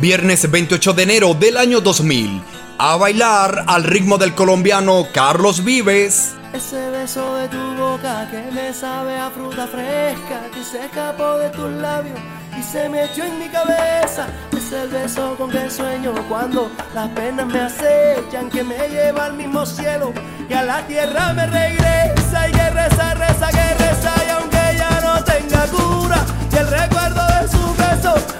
Viernes 0.00 0.50
28 0.50 0.94
de 0.94 1.02
enero 1.02 1.34
del 1.34 1.58
año 1.58 1.82
2000. 1.82 2.42
A 2.78 2.96
bailar 2.96 3.64
al 3.66 3.84
ritmo 3.84 4.16
del 4.16 4.34
colombiano 4.34 5.06
Carlos 5.12 5.62
Vives. 5.62 6.32
Ese 6.54 6.88
beso 6.88 7.34
de 7.34 7.48
tu 7.48 7.58
boca 7.76 8.26
que 8.30 8.50
me 8.50 8.72
sabe 8.72 9.14
a 9.18 9.28
fruta 9.30 9.66
fresca 9.66 10.48
que 10.54 10.64
se 10.64 10.86
escapó 10.86 11.36
de 11.36 11.50
tus 11.50 11.70
labios 11.72 12.18
y 12.58 12.62
se 12.62 12.88
me 12.88 13.04
echó 13.04 13.24
en 13.24 13.38
mi 13.40 13.48
cabeza. 13.50 14.28
Es 14.56 14.72
el 14.72 14.88
beso 14.88 15.34
con 15.36 15.50
que 15.50 15.68
sueño 15.68 16.14
cuando 16.30 16.70
las 16.94 17.10
penas 17.10 17.46
me 17.46 17.60
acechan, 17.60 18.48
que 18.48 18.64
me 18.64 18.88
lleva 18.88 19.26
al 19.26 19.34
mismo 19.34 19.66
cielo 19.66 20.14
y 20.48 20.54
a 20.54 20.62
la 20.62 20.86
tierra 20.86 21.34
me 21.34 21.46
regresa. 21.46 22.48
Y 22.48 22.52
que 22.52 22.70
reza, 22.70 23.14
reza, 23.14 23.48
que 23.50 23.74
reza 23.74 24.14
y 24.26 24.30
aunque 24.30 24.78
ya 24.78 25.00
no 25.02 25.22
tenga 25.24 25.66
cura 25.66 26.24
y 26.50 26.56
el 26.56 26.68
recuerdo 26.68 27.20
de 27.26 27.48
su 27.48 27.74
beso 27.74 28.39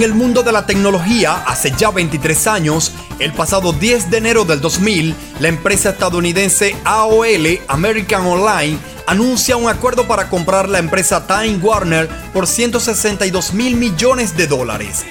En 0.00 0.04
el 0.04 0.14
mundo 0.14 0.42
de 0.42 0.50
la 0.50 0.64
tecnología, 0.64 1.44
hace 1.46 1.74
ya 1.76 1.90
23 1.90 2.46
años, 2.46 2.90
el 3.18 3.34
pasado 3.34 3.74
10 3.74 4.10
de 4.10 4.16
enero 4.16 4.46
del 4.46 4.62
2000, 4.62 5.14
la 5.40 5.48
empresa 5.48 5.90
estadounidense 5.90 6.74
AOL, 6.84 7.60
American 7.68 8.24
Online, 8.24 8.78
anuncia 9.06 9.58
un 9.58 9.68
acuerdo 9.68 10.08
para 10.08 10.30
comprar 10.30 10.70
la 10.70 10.78
empresa 10.78 11.26
Time 11.26 11.58
Warner 11.58 12.08
por 12.32 12.46
162 12.46 13.52
mil 13.52 13.76
millones 13.76 14.38
de 14.38 14.46
dólares. 14.46 15.04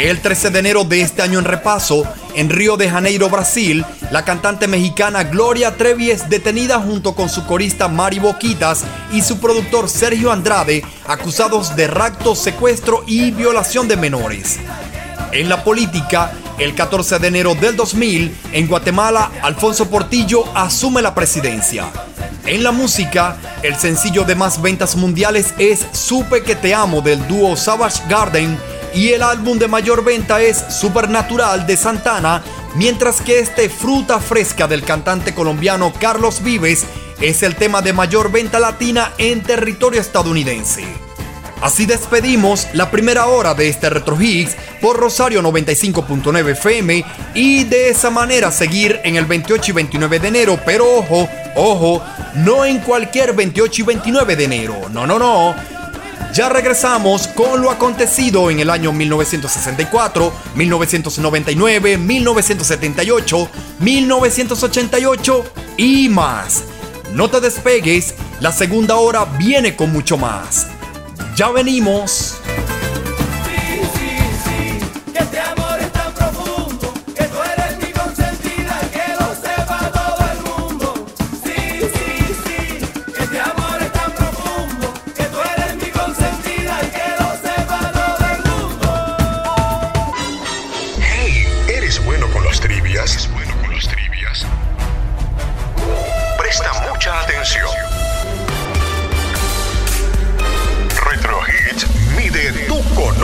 El 0.00 0.22
13 0.22 0.48
de 0.48 0.58
enero 0.60 0.84
de 0.84 1.02
este 1.02 1.20
año 1.20 1.38
en 1.38 1.44
repaso, 1.44 2.04
en 2.34 2.48
Río 2.48 2.78
de 2.78 2.88
Janeiro, 2.88 3.28
Brasil, 3.28 3.84
la 4.10 4.24
cantante 4.24 4.66
mexicana 4.66 5.24
Gloria 5.24 5.76
Trevi 5.76 6.10
es 6.10 6.30
detenida 6.30 6.80
junto 6.80 7.14
con 7.14 7.28
su 7.28 7.44
corista 7.44 7.86
Mari 7.86 8.18
Boquitas 8.18 8.84
y 9.12 9.20
su 9.20 9.38
productor 9.40 9.90
Sergio 9.90 10.32
Andrade, 10.32 10.82
acusados 11.06 11.76
de 11.76 11.86
rapto, 11.86 12.34
secuestro 12.34 13.04
y 13.06 13.30
violación 13.30 13.88
de 13.88 13.98
menores. 13.98 14.58
En 15.32 15.50
la 15.50 15.62
política, 15.62 16.32
el 16.58 16.74
14 16.74 17.18
de 17.18 17.28
enero 17.28 17.54
del 17.54 17.76
2000, 17.76 18.34
en 18.54 18.68
Guatemala, 18.68 19.30
Alfonso 19.42 19.90
Portillo 19.90 20.44
asume 20.56 21.02
la 21.02 21.14
presidencia. 21.14 21.90
En 22.46 22.62
la 22.64 22.72
música, 22.72 23.36
el 23.62 23.76
sencillo 23.76 24.24
de 24.24 24.34
más 24.34 24.62
ventas 24.62 24.96
mundiales 24.96 25.52
es 25.58 25.84
Supe 25.92 26.42
que 26.42 26.56
te 26.56 26.74
amo 26.74 27.02
del 27.02 27.28
dúo 27.28 27.54
Savage 27.54 28.00
Garden 28.08 28.56
y 28.94 29.10
el 29.10 29.22
álbum 29.22 29.58
de 29.58 29.68
mayor 29.68 30.04
venta 30.04 30.40
es 30.40 30.58
Supernatural 30.70 31.66
de 31.66 31.76
Santana, 31.76 32.42
mientras 32.74 33.20
que 33.20 33.38
este 33.38 33.68
Fruta 33.68 34.20
Fresca 34.20 34.66
del 34.66 34.82
cantante 34.82 35.34
colombiano 35.34 35.92
Carlos 35.98 36.42
Vives 36.42 36.84
es 37.20 37.42
el 37.42 37.56
tema 37.56 37.82
de 37.82 37.92
mayor 37.92 38.32
venta 38.32 38.58
latina 38.58 39.12
en 39.18 39.42
territorio 39.42 40.00
estadounidense. 40.00 40.84
Así 41.60 41.84
despedimos 41.84 42.68
la 42.72 42.90
primera 42.90 43.26
hora 43.26 43.52
de 43.52 43.68
este 43.68 43.90
Retro 43.90 44.18
Higgs 44.18 44.56
por 44.80 44.96
Rosario 44.96 45.42
95.9 45.42 46.52
FM 46.52 47.04
y 47.34 47.64
de 47.64 47.90
esa 47.90 48.08
manera 48.08 48.50
seguir 48.50 48.98
en 49.04 49.16
el 49.16 49.26
28 49.26 49.70
y 49.70 49.74
29 49.74 50.20
de 50.20 50.28
enero, 50.28 50.58
pero 50.64 50.90
ojo, 50.90 51.28
ojo, 51.56 52.02
no 52.36 52.64
en 52.64 52.78
cualquier 52.78 53.34
28 53.34 53.82
y 53.82 53.84
29 53.84 54.36
de 54.36 54.44
enero, 54.44 54.76
no, 54.90 55.06
no, 55.06 55.18
no. 55.18 55.79
Ya 56.32 56.48
regresamos 56.48 57.26
con 57.28 57.60
lo 57.60 57.70
acontecido 57.70 58.50
en 58.50 58.60
el 58.60 58.70
año 58.70 58.92
1964, 58.92 60.32
1999, 60.54 61.98
1978, 61.98 63.50
1988 63.80 65.44
y 65.76 66.08
más. 66.08 66.64
No 67.14 67.28
te 67.28 67.40
despegues, 67.40 68.14
la 68.40 68.52
segunda 68.52 68.96
hora 68.96 69.24
viene 69.38 69.74
con 69.74 69.92
mucho 69.92 70.16
más. 70.16 70.68
Ya 71.34 71.50
venimos. 71.50 72.40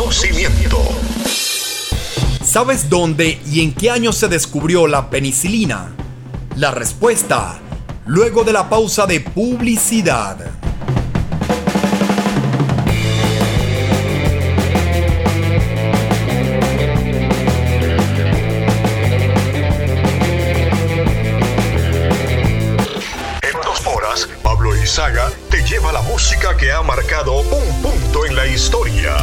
Conocimiento. 0.06 0.78
¿Sabes 2.44 2.88
dónde 2.88 3.40
y 3.44 3.60
en 3.60 3.74
qué 3.74 3.90
año 3.90 4.12
se 4.12 4.28
descubrió 4.28 4.86
la 4.86 5.10
penicilina? 5.10 5.96
La 6.54 6.70
respuesta, 6.70 7.58
luego 8.06 8.44
de 8.44 8.52
la 8.52 8.68
pausa 8.68 9.06
de 9.06 9.18
publicidad. 9.18 10.36
En 23.42 23.52
dos 23.64 23.84
horas, 23.88 24.28
Pablo 24.44 24.76
Izaga 24.76 25.32
te 25.50 25.64
lleva 25.64 25.90
la 25.90 26.02
música 26.02 26.56
que 26.56 26.70
ha 26.70 26.82
marcado 26.82 27.40
un 27.40 27.82
punto 27.82 28.24
en 28.24 28.36
la 28.36 28.46
historia. 28.46 29.16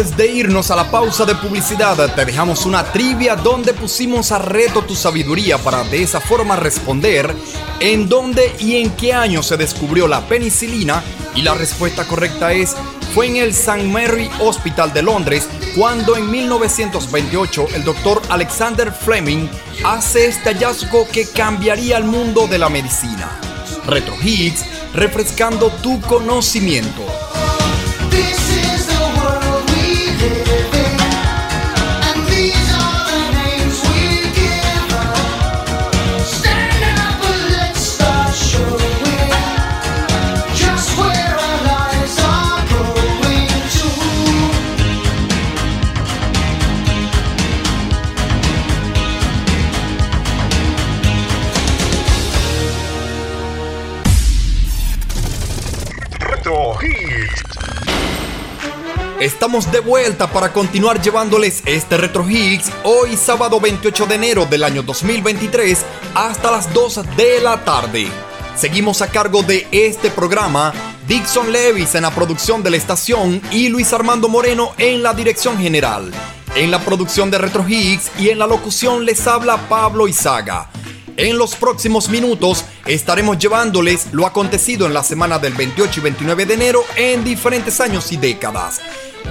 De 0.00 0.26
irnos 0.26 0.70
a 0.70 0.76
la 0.76 0.90
pausa 0.90 1.26
de 1.26 1.34
publicidad, 1.34 2.14
te 2.14 2.24
dejamos 2.24 2.64
una 2.64 2.90
trivia 2.90 3.36
donde 3.36 3.74
pusimos 3.74 4.32
a 4.32 4.38
reto 4.38 4.80
tu 4.80 4.96
sabiduría 4.96 5.58
para 5.58 5.84
de 5.84 6.02
esa 6.02 6.22
forma 6.22 6.56
responder 6.56 7.36
en 7.80 8.08
dónde 8.08 8.56
y 8.58 8.76
en 8.76 8.96
qué 8.96 9.12
año 9.12 9.42
se 9.42 9.58
descubrió 9.58 10.08
la 10.08 10.26
penicilina 10.26 11.02
y 11.34 11.42
la 11.42 11.52
respuesta 11.52 12.06
correcta 12.06 12.54
es 12.54 12.74
fue 13.14 13.26
en 13.26 13.36
el 13.36 13.50
St. 13.50 13.82
Mary 13.82 14.30
Hospital 14.40 14.90
de 14.94 15.02
Londres 15.02 15.46
cuando 15.76 16.16
en 16.16 16.30
1928 16.30 17.66
el 17.74 17.84
doctor 17.84 18.22
Alexander 18.30 18.90
Fleming 18.90 19.48
hace 19.84 20.28
este 20.28 20.54
hallazgo 20.54 21.06
que 21.12 21.28
cambiaría 21.28 21.98
el 21.98 22.04
mundo 22.04 22.46
de 22.46 22.56
la 22.56 22.70
medicina. 22.70 23.38
Retro 23.86 24.14
Hits, 24.22 24.64
refrescando 24.94 25.68
tu 25.82 26.00
conocimiento. 26.00 27.04
Estamos 59.20 59.70
de 59.70 59.80
vuelta 59.80 60.32
para 60.32 60.50
continuar 60.50 61.02
llevándoles 61.02 61.62
este 61.66 61.98
Retro 61.98 62.26
Hits 62.26 62.72
hoy 62.84 63.18
sábado 63.18 63.60
28 63.60 64.06
de 64.06 64.14
enero 64.14 64.46
del 64.46 64.64
año 64.64 64.82
2023 64.82 65.84
hasta 66.14 66.50
las 66.50 66.72
2 66.72 67.16
de 67.18 67.38
la 67.42 67.62
tarde. 67.62 68.08
Seguimos 68.56 69.02
a 69.02 69.08
cargo 69.08 69.42
de 69.42 69.68
este 69.72 70.10
programa 70.10 70.72
Dixon 71.06 71.52
Levis 71.52 71.94
en 71.96 72.02
la 72.04 72.14
producción 72.14 72.62
de 72.62 72.70
la 72.70 72.78
estación 72.78 73.42
y 73.50 73.68
Luis 73.68 73.92
Armando 73.92 74.30
Moreno 74.30 74.72
en 74.78 75.02
la 75.02 75.12
dirección 75.12 75.58
general. 75.58 76.10
En 76.54 76.70
la 76.70 76.82
producción 76.82 77.30
de 77.30 77.36
Retro 77.36 77.68
Hits 77.68 78.10
y 78.18 78.30
en 78.30 78.38
la 78.38 78.46
locución 78.46 79.04
les 79.04 79.26
habla 79.26 79.68
Pablo 79.68 80.08
Izaga. 80.08 80.70
En 81.18 81.36
los 81.36 81.56
próximos 81.56 82.08
minutos 82.08 82.64
estaremos 82.86 83.36
llevándoles 83.36 84.06
lo 84.12 84.24
acontecido 84.24 84.86
en 84.86 84.94
la 84.94 85.04
semana 85.04 85.38
del 85.38 85.52
28 85.52 86.00
y 86.00 86.02
29 86.04 86.46
de 86.46 86.54
enero 86.54 86.82
en 86.96 87.22
diferentes 87.22 87.78
años 87.82 88.10
y 88.12 88.16
décadas. 88.16 88.80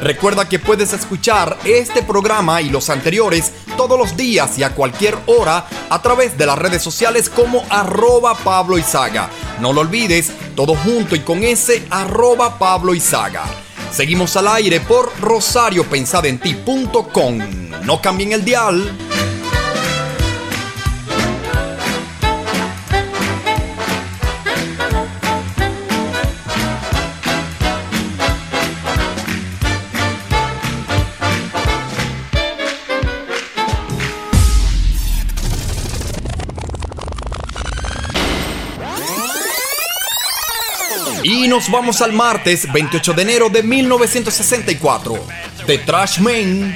Recuerda 0.02 0.48
que 0.48 0.60
puedes 0.60 0.94
escuchar 0.94 1.58
este 1.66 2.02
programa 2.02 2.62
y 2.62 2.70
los 2.70 2.90
anteriores 2.90 3.52
todos 3.76 4.00
los 4.00 4.16
días 4.16 4.58
y 4.58 4.64
a 4.64 4.74
cualquier 4.76 5.18
hora 5.26 5.66
a 5.90 6.02
través 6.02 6.38
de 6.38 6.46
las 6.46 6.58
redes 6.58 6.82
sociales 6.82 7.30
como 7.30 7.66
arroba 7.70 8.36
Pablo 8.36 8.78
Izaga. 8.78 9.30
No 9.60 9.74
lo 9.74 9.82
olvides, 9.82 10.32
todo 10.56 10.76
junto 10.76 11.16
y 11.16 11.20
con 11.20 11.44
ese 11.44 11.86
arroba 11.90 12.58
Pablo 12.58 12.94
Izaga. 12.94 13.44
Seguimos 13.92 14.38
al 14.38 14.48
aire 14.48 14.80
por 14.80 15.12
rosariopensadenti.com. 15.20 17.40
No 17.84 18.02
cambien 18.02 18.32
el 18.34 18.46
dial. 18.46 18.90
Y 41.40 41.48
nos 41.48 41.72
vamos 41.72 42.02
al 42.02 42.12
martes 42.12 42.70
28 42.70 43.14
de 43.14 43.22
enero 43.22 43.50
de 43.50 43.64
1964. 43.64 45.26
The 45.66 45.78
Trash 45.78 46.20
Man. 46.20 46.76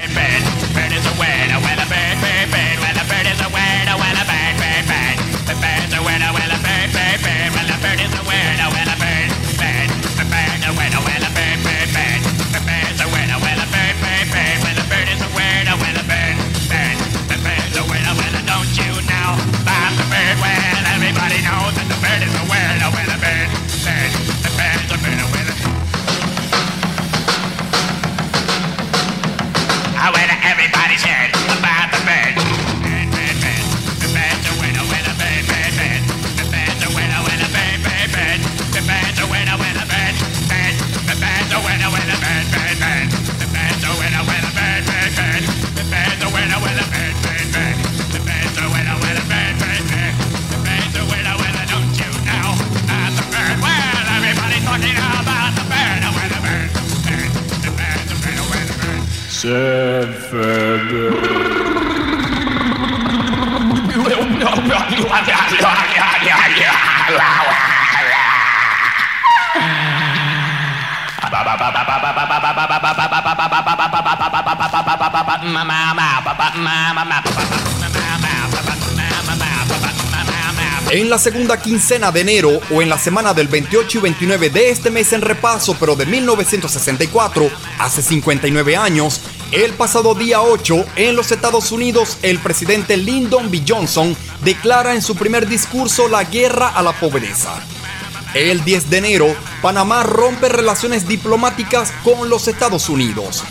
En 80.91 81.09
la 81.09 81.17
segunda 81.17 81.59
quincena 81.59 82.11
de 82.11 82.21
enero 82.21 82.59
o 82.69 82.81
en 82.81 82.87
la 82.87 82.99
semana 82.99 83.33
del 83.33 83.47
28 83.47 83.97
y 83.97 84.01
29 84.01 84.49
de 84.51 84.69
este 84.69 84.91
mes 84.91 85.11
en 85.11 85.21
repaso, 85.21 85.75
pero 85.79 85.95
de 85.95 86.05
1964, 86.05 87.49
hace 87.79 88.03
59 88.03 88.77
años, 88.77 89.21
el 89.51 89.73
pasado 89.73 90.13
día 90.13 90.41
8, 90.41 90.85
en 90.95 91.15
los 91.15 91.31
Estados 91.31 91.71
Unidos, 91.71 92.19
el 92.21 92.37
presidente 92.37 92.95
Lyndon 92.97 93.49
B. 93.49 93.63
Johnson 93.67 94.15
declara 94.43 94.93
en 94.93 95.01
su 95.01 95.15
primer 95.15 95.47
discurso 95.47 96.07
la 96.07 96.25
guerra 96.25 96.69
a 96.69 96.83
la 96.83 96.93
pobreza. 96.93 97.55
El 98.35 98.63
10 98.63 98.91
de 98.91 98.97
enero, 98.99 99.35
Panamá 99.63 100.03
rompe 100.03 100.47
relaciones 100.47 101.07
diplomáticas 101.07 101.91
con 102.03 102.29
los 102.29 102.47
Estados 102.47 102.87
Unidos. 102.89 103.43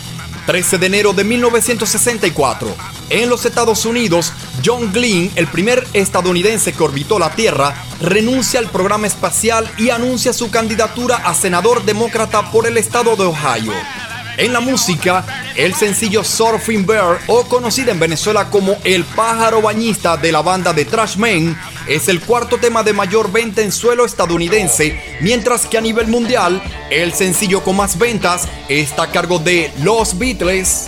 13 0.45 0.77
de 0.77 0.85
enero 0.85 1.13
de 1.13 1.23
1964. 1.23 2.92
En 3.09 3.29
los 3.29 3.45
Estados 3.45 3.85
Unidos, 3.85 4.33
John 4.65 4.91
Glenn, 4.91 5.31
el 5.35 5.47
primer 5.47 5.85
estadounidense 5.93 6.73
que 6.73 6.83
orbitó 6.83 7.19
la 7.19 7.35
Tierra, 7.35 7.75
renuncia 8.01 8.59
al 8.59 8.69
programa 8.69 9.07
espacial 9.07 9.69
y 9.77 9.89
anuncia 9.89 10.33
su 10.33 10.49
candidatura 10.49 11.17
a 11.17 11.33
senador 11.33 11.83
demócrata 11.85 12.51
por 12.51 12.67
el 12.67 12.77
estado 12.77 13.15
de 13.15 13.25
Ohio. 13.25 13.73
En 14.37 14.51
la 14.51 14.61
música, 14.61 15.23
el 15.55 15.75
sencillo 15.75 16.23
Surfing 16.23 16.87
Bear, 16.87 17.19
o 17.27 17.43
conocida 17.43 17.91
en 17.91 17.99
Venezuela 17.99 18.49
como 18.49 18.77
El 18.83 19.03
pájaro 19.03 19.61
bañista 19.61 20.17
de 20.17 20.31
la 20.31 20.41
banda 20.41 20.73
de 20.73 20.85
Trash 20.85 21.17
Man, 21.17 21.55
es 21.87 22.07
el 22.07 22.19
cuarto 22.19 22.57
tema 22.57 22.81
de 22.81 22.93
mayor 22.93 23.31
venta 23.31 23.61
en 23.61 23.71
suelo 23.71 24.05
estadounidense, 24.05 24.99
mientras 25.21 25.67
que 25.67 25.77
a 25.77 25.81
nivel 25.81 26.07
mundial, 26.07 26.63
el 26.89 27.13
sencillo 27.13 27.63
con 27.63 27.75
más 27.75 27.99
ventas 27.99 28.47
está 28.69 29.03
a 29.03 29.11
cargo 29.11 29.37
de 29.37 29.71
Los 29.83 30.17
Beatles. 30.17 30.87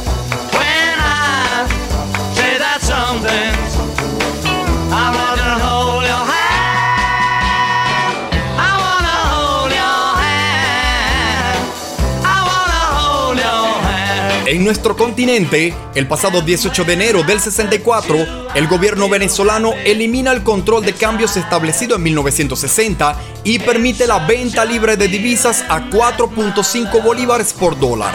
En 14.51 14.65
nuestro 14.65 14.97
continente, 14.97 15.73
el 15.95 16.09
pasado 16.09 16.41
18 16.41 16.83
de 16.83 16.91
enero 16.91 17.23
del 17.23 17.39
64, 17.39 18.49
el 18.53 18.67
gobierno 18.67 19.07
venezolano 19.07 19.71
elimina 19.85 20.33
el 20.33 20.43
control 20.43 20.83
de 20.83 20.91
cambios 20.91 21.37
establecido 21.37 21.95
en 21.95 22.03
1960 22.03 23.15
y 23.45 23.59
permite 23.59 24.07
la 24.07 24.19
venta 24.27 24.65
libre 24.65 24.97
de 24.97 25.07
divisas 25.07 25.63
a 25.69 25.89
4.5 25.89 27.01
bolívares 27.01 27.53
por 27.53 27.79
dólar. 27.79 28.13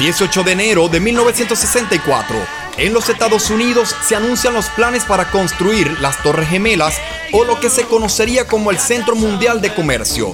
18 0.00 0.42
de 0.42 0.50
enero 0.50 0.88
de 0.88 0.98
1964, 0.98 2.36
en 2.78 2.92
los 2.92 3.08
Estados 3.08 3.48
Unidos 3.48 3.94
se 4.04 4.16
anuncian 4.16 4.54
los 4.54 4.70
planes 4.70 5.04
para 5.04 5.30
construir 5.30 6.00
las 6.00 6.20
Torres 6.24 6.48
Gemelas 6.48 6.96
o 7.30 7.44
lo 7.44 7.60
que 7.60 7.70
se 7.70 7.84
conocería 7.84 8.48
como 8.48 8.72
el 8.72 8.80
Centro 8.80 9.14
Mundial 9.14 9.60
de 9.60 9.72
Comercio. 9.72 10.32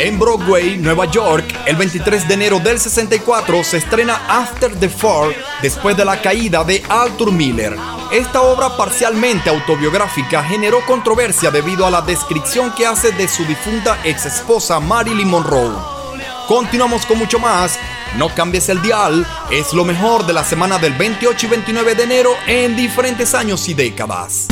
En 0.00 0.16
Broadway, 0.16 0.76
Nueva 0.76 1.06
York, 1.06 1.44
el 1.66 1.74
23 1.74 2.28
de 2.28 2.34
enero 2.34 2.60
del 2.60 2.78
64 2.78 3.64
se 3.64 3.78
estrena 3.78 4.14
After 4.28 4.78
the 4.78 4.88
Fall, 4.88 5.34
después 5.60 5.96
de 5.96 6.04
la 6.04 6.22
caída 6.22 6.62
de 6.62 6.80
Arthur 6.88 7.32
Miller. 7.32 7.76
Esta 8.12 8.42
obra 8.42 8.76
parcialmente 8.76 9.50
autobiográfica 9.50 10.44
generó 10.44 10.86
controversia 10.86 11.50
debido 11.50 11.84
a 11.84 11.90
la 11.90 12.00
descripción 12.00 12.72
que 12.76 12.86
hace 12.86 13.10
de 13.10 13.26
su 13.26 13.44
difunta 13.44 13.98
ex 14.04 14.24
esposa 14.24 14.78
Marilyn 14.78 15.28
Monroe. 15.28 15.74
Continuamos 16.46 17.04
con 17.04 17.18
mucho 17.18 17.40
más. 17.40 17.76
No 18.16 18.32
cambies 18.32 18.68
el 18.68 18.80
dial. 18.80 19.26
Es 19.50 19.72
lo 19.72 19.84
mejor 19.84 20.24
de 20.26 20.32
la 20.32 20.44
semana 20.44 20.78
del 20.78 20.92
28 20.92 21.44
y 21.44 21.48
29 21.48 21.96
de 21.96 22.02
enero 22.04 22.36
en 22.46 22.76
diferentes 22.76 23.34
años 23.34 23.68
y 23.68 23.74
décadas. 23.74 24.46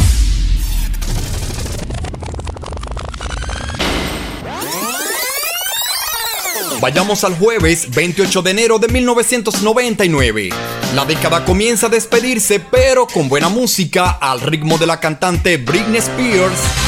Vayamos 6.87 7.25
al 7.25 7.37
jueves 7.37 7.91
28 7.91 8.43
de 8.43 8.51
enero 8.53 8.79
de 8.79 8.87
1999. 8.87 10.51
La 10.95 11.05
década 11.05 11.45
comienza 11.45 11.89
a 11.89 11.91
despedirse, 11.91 12.61
pero 12.61 13.09
con 13.09 13.29
buena 13.29 13.49
música 13.49 14.11
al 14.11 14.41
ritmo 14.41 14.79
de 14.79 14.87
la 14.87 15.01
cantante 15.01 15.57
Britney 15.57 15.99
Spears. 15.99 16.86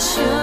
I 0.00 0.39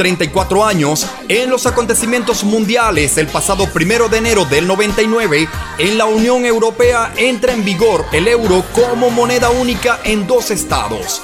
34 0.00 0.64
años, 0.64 1.06
en 1.28 1.50
los 1.50 1.66
acontecimientos 1.66 2.42
mundiales, 2.42 3.18
el 3.18 3.26
pasado 3.26 3.66
primero 3.66 4.08
de 4.08 4.16
enero 4.16 4.46
del 4.46 4.66
99, 4.66 5.46
en 5.76 5.98
la 5.98 6.06
Unión 6.06 6.46
Europea 6.46 7.12
entra 7.18 7.52
en 7.52 7.66
vigor 7.66 8.06
el 8.10 8.26
euro 8.26 8.64
como 8.72 9.10
moneda 9.10 9.50
única 9.50 10.00
en 10.04 10.26
dos 10.26 10.50
estados. 10.50 11.20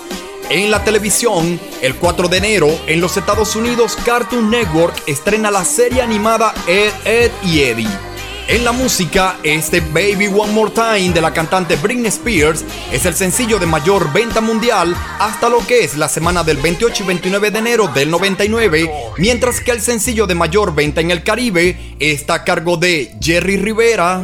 En 0.51 0.71
la 0.71 0.85
televisión, 0.85 1.59
el 1.81 1.97
4 1.97 2.29
de 2.29 2.37
enero, 2.37 2.69
en 2.87 3.01
los 3.01 3.17
Estados 3.17 3.57
Unidos, 3.57 3.97
Cartoon 4.05 4.51
Network 4.51 4.95
estrena 5.07 5.51
la 5.51 5.65
serie 5.65 6.03
animada 6.03 6.53
Ed, 6.67 6.93
Ed 7.07 7.31
y 7.45 7.63
Eddie. 7.63 8.06
En 8.49 8.65
la 8.65 8.71
música, 8.71 9.39
este 9.43 9.81
Baby 9.81 10.29
One 10.29 10.53
More 10.53 10.71
Time 10.71 11.13
de 11.13 11.21
la 11.21 11.33
cantante 11.33 11.75
Britney 11.75 12.07
Spears 12.07 12.65
es 12.93 13.05
el 13.05 13.15
sencillo 13.15 13.59
de 13.59 13.67
mayor 13.67 14.13
venta 14.13 14.41
mundial 14.41 14.95
hasta 15.19 15.49
lo 15.49 15.67
que 15.67 15.81
es 15.81 15.97
la 15.97 16.09
semana 16.09 16.45
del 16.45 16.59
28 16.59 17.03
y 17.03 17.07
29 17.09 17.51
de 17.51 17.59
enero 17.59 17.89
del 17.89 18.09
99, 18.09 18.89
mientras 19.19 19.61
que 19.61 19.73
el 19.73 19.81
sencillo 19.81 20.29
de 20.29 20.37
mayor 20.37 20.77
venta 20.77 21.01
en 21.01 21.11
el 21.11 21.25
Caribe 21.25 21.97
está 21.99 22.35
a 22.35 22.45
cargo 22.45 22.77
de 22.77 23.17
Jerry 23.21 23.57
Rivera. 23.57 24.23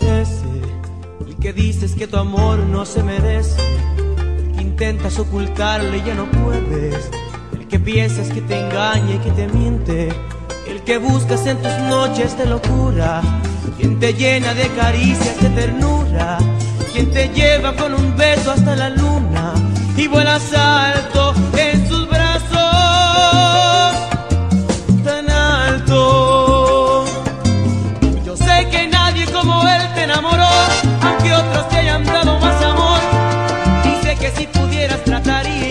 Ese, 0.00 1.28
el 1.28 1.36
que 1.36 1.52
dices 1.52 1.94
que 1.94 2.06
tu 2.06 2.16
amor 2.16 2.60
no 2.60 2.86
se 2.86 3.02
merece, 3.02 3.60
el 3.98 4.56
que 4.56 4.62
intentas 4.62 5.18
ocultarle 5.18 6.02
ya 6.06 6.14
no 6.14 6.24
puedes, 6.30 7.10
el 7.52 7.68
que 7.68 7.78
piensas 7.78 8.28
que 8.28 8.40
te 8.40 8.58
engaña 8.58 9.16
y 9.16 9.18
que 9.18 9.30
te 9.32 9.46
miente, 9.46 10.08
el 10.66 10.82
que 10.84 10.96
buscas 10.96 11.44
en 11.46 11.58
tus 11.58 11.78
noches 11.90 12.38
de 12.38 12.46
locura, 12.46 13.20
quien 13.76 13.98
te 13.98 14.12
llena 14.14 14.54
de 14.54 14.68
caricias 14.68 15.40
de 15.40 15.48
ternura, 15.50 16.38
quien 16.92 17.10
te 17.10 17.28
lleva 17.28 17.74
con 17.74 17.94
un 17.94 18.16
beso 18.16 18.52
hasta 18.52 18.76
la 18.76 18.90
luna 18.90 19.54
y 19.96 20.06
vuelas 20.06 20.52
alto 20.54 21.34
en 21.56 21.88
sus 21.88 22.08
brazos 22.08 22.48
tan 25.04 25.30
alto. 25.30 27.04
Yo 28.24 28.36
sé 28.36 28.68
que 28.70 28.86
nadie 28.88 29.26
como 29.26 29.62
él 29.68 29.82
te 29.94 30.02
enamoró, 30.04 30.48
aunque 31.02 31.34
otros 31.34 31.68
te 31.68 31.76
hayan 31.78 32.04
dado 32.04 32.38
más 32.38 32.62
amor. 32.62 33.00
Dice 33.84 34.16
que 34.16 34.30
si 34.36 34.46
pudieras 34.46 35.02
tratarías 35.04 35.67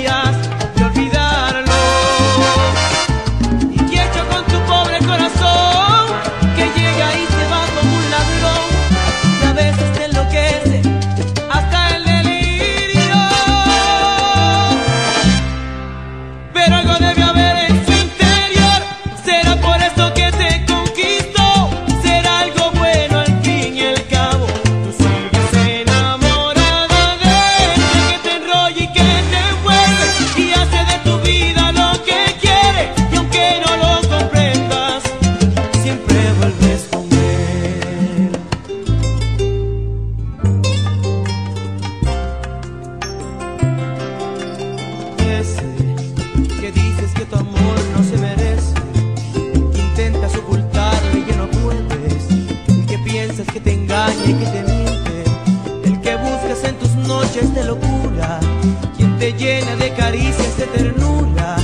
ternura, 60.78 61.56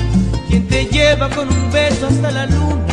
quien 0.47 0.67
te 0.67 0.85
lleva 0.85 1.29
con 1.29 1.47
un 1.47 1.71
beso 1.71 2.07
hasta 2.07 2.31
la 2.31 2.45
luna 2.45 2.92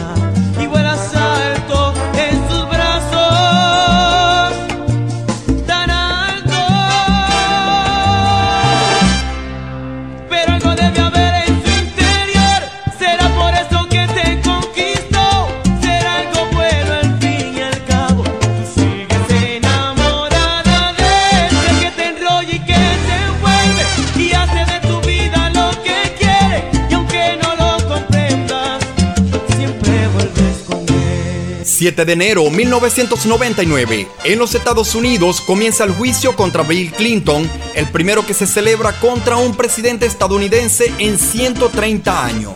7 31.91 32.05
de 32.05 32.13
enero 32.13 32.49
1999. 32.51 34.07
En 34.23 34.39
los 34.39 34.55
Estados 34.55 34.95
Unidos 34.95 35.41
comienza 35.41 35.83
el 35.83 35.91
juicio 35.91 36.37
contra 36.37 36.63
Bill 36.63 36.93
Clinton, 36.93 37.51
el 37.75 37.89
primero 37.89 38.25
que 38.25 38.33
se 38.33 38.47
celebra 38.47 38.93
contra 39.01 39.39
un 39.39 39.57
presidente 39.57 40.07
estadounidense 40.07 40.95
en 40.99 41.19
130 41.19 42.25
años. 42.25 42.55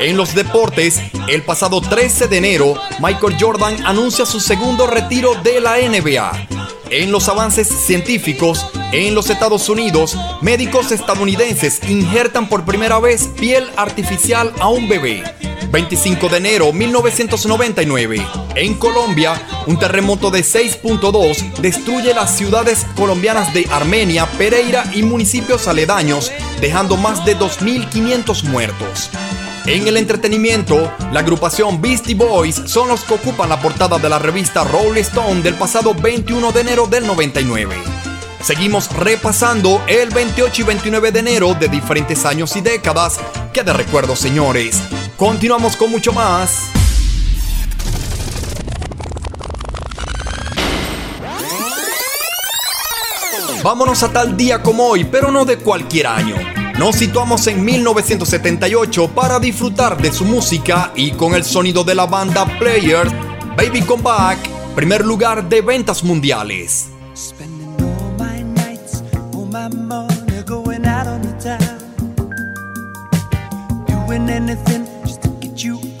En 0.00 0.16
los 0.16 0.34
deportes, 0.34 0.98
el 1.28 1.42
pasado 1.42 1.82
13 1.82 2.26
de 2.28 2.38
enero, 2.38 2.74
Michael 3.00 3.36
Jordan 3.38 3.76
anuncia 3.84 4.24
su 4.24 4.40
segundo 4.40 4.86
retiro 4.86 5.34
de 5.42 5.60
la 5.60 5.76
NBA. 5.76 6.48
En 6.88 7.12
los 7.12 7.28
avances 7.28 7.68
científicos, 7.68 8.64
en 8.92 9.14
los 9.14 9.28
Estados 9.28 9.68
Unidos, 9.68 10.16
médicos 10.40 10.90
estadounidenses 10.90 11.80
injertan 11.86 12.48
por 12.48 12.64
primera 12.64 12.98
vez 12.98 13.28
piel 13.38 13.68
artificial 13.76 14.54
a 14.58 14.68
un 14.68 14.88
bebé. 14.88 15.22
25 15.74 16.28
de 16.28 16.36
enero 16.36 16.72
1999. 16.72 18.24
En 18.54 18.74
Colombia, 18.74 19.42
un 19.66 19.76
terremoto 19.76 20.30
de 20.30 20.42
6.2 20.42 21.56
destruye 21.56 22.14
las 22.14 22.36
ciudades 22.36 22.86
colombianas 22.94 23.52
de 23.52 23.66
Armenia, 23.72 24.24
Pereira 24.38 24.84
y 24.94 25.02
municipios 25.02 25.66
aledaños, 25.66 26.30
dejando 26.60 26.96
más 26.96 27.24
de 27.24 27.36
2.500 27.36 28.44
muertos. 28.44 29.10
En 29.66 29.88
el 29.88 29.96
entretenimiento, 29.96 30.92
la 31.10 31.20
agrupación 31.20 31.82
Beastie 31.82 32.14
Boys 32.14 32.54
son 32.66 32.86
los 32.86 33.02
que 33.02 33.14
ocupan 33.14 33.48
la 33.48 33.60
portada 33.60 33.98
de 33.98 34.08
la 34.08 34.20
revista 34.20 34.62
Rolling 34.62 35.00
Stone 35.00 35.42
del 35.42 35.54
pasado 35.54 35.92
21 35.92 36.52
de 36.52 36.60
enero 36.60 36.86
del 36.86 37.04
99. 37.04 37.74
Seguimos 38.40 38.92
repasando 38.92 39.82
el 39.88 40.10
28 40.10 40.62
y 40.62 40.64
29 40.64 41.10
de 41.10 41.18
enero 41.18 41.54
de 41.54 41.66
diferentes 41.66 42.24
años 42.24 42.54
y 42.54 42.60
décadas. 42.60 43.18
Que 43.52 43.64
de 43.64 43.72
recuerdo, 43.72 44.14
señores. 44.14 44.80
Continuamos 45.16 45.76
con 45.76 45.90
mucho 45.90 46.12
más. 46.12 46.70
Vámonos 53.62 54.02
a 54.02 54.12
tal 54.12 54.36
día 54.36 54.60
como 54.60 54.84
hoy, 54.84 55.04
pero 55.04 55.30
no 55.30 55.44
de 55.44 55.56
cualquier 55.56 56.08
año. 56.08 56.36
Nos 56.78 56.96
situamos 56.96 57.46
en 57.46 57.64
1978 57.64 59.08
para 59.14 59.38
disfrutar 59.38 59.96
de 59.96 60.12
su 60.12 60.24
música 60.24 60.92
y 60.96 61.12
con 61.12 61.34
el 61.34 61.44
sonido 61.44 61.84
de 61.84 61.94
la 61.94 62.06
banda 62.06 62.44
Players, 62.58 63.12
Baby 63.56 63.82
Come 63.82 64.02
Back, 64.02 64.38
primer 64.74 65.04
lugar 65.04 65.48
de 65.48 65.62
ventas 65.62 66.02
mundiales. 66.02 66.90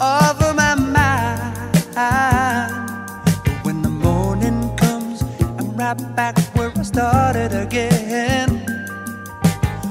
Of 0.00 0.56
my 0.56 0.74
mind. 0.74 1.54
But 1.94 3.64
when 3.64 3.82
the 3.82 3.88
morning 3.88 4.74
comes, 4.76 5.22
I'm 5.58 5.76
right 5.76 6.16
back 6.16 6.38
where 6.54 6.72
I 6.76 6.82
started 6.82 7.52
again. 7.52 8.64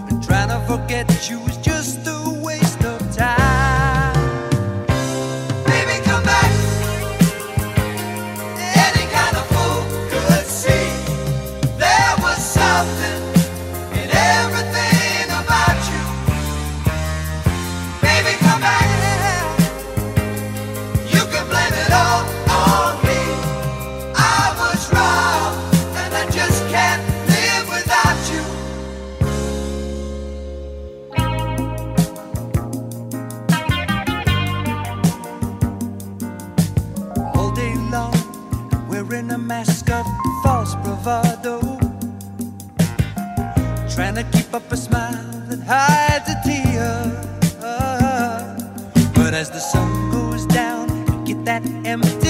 I'm 0.10 0.22
trying 0.22 0.50
to 0.50 0.60
forget 0.68 1.30
you 1.30 1.40
bravado. 41.04 41.60
Trying 43.94 44.16
to 44.16 44.24
keep 44.32 44.54
up 44.54 44.72
a 44.72 44.78
smile 44.78 45.24
that 45.50 45.60
hides 45.60 46.30
a 46.30 46.38
tear. 46.46 47.12
But 49.14 49.34
as 49.34 49.50
the 49.50 49.60
sun 49.60 50.12
goes 50.12 50.46
down, 50.46 50.88
you 51.08 51.36
get 51.36 51.46
that 51.46 51.64
empty 51.86 52.23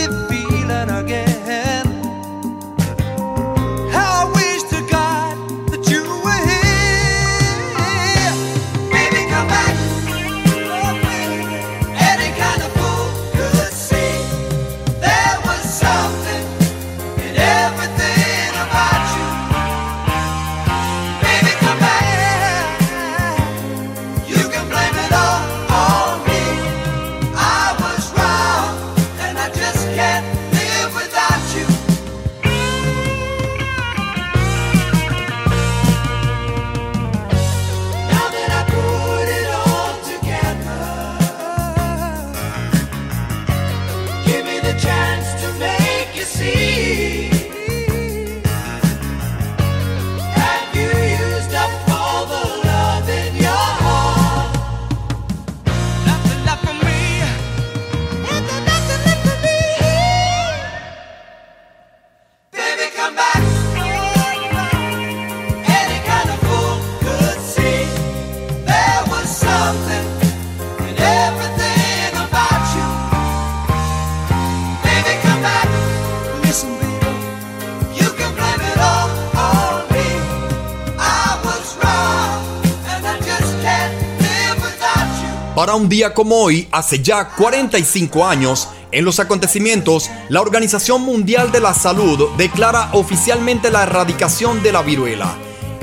Para 85.64 85.76
un 85.76 85.88
día 85.88 86.14
como 86.14 86.41
hoy, 86.41 86.68
hace 86.73 87.02
ya 87.02 87.30
45 87.30 88.26
años, 88.26 88.68
en 88.91 89.06
los 89.06 89.22
acontecimientos, 89.22 90.10
la 90.27 90.41
Organización 90.41 91.03
Mundial 91.03 91.53
de 91.53 91.61
la 91.61 91.73
Salud 91.73 92.31
declara 92.35 92.90
oficialmente 92.91 93.72
la 93.72 93.84
erradicación 93.84 94.61
de 94.61 94.73
la 94.73 94.81
viruela. 94.81 95.38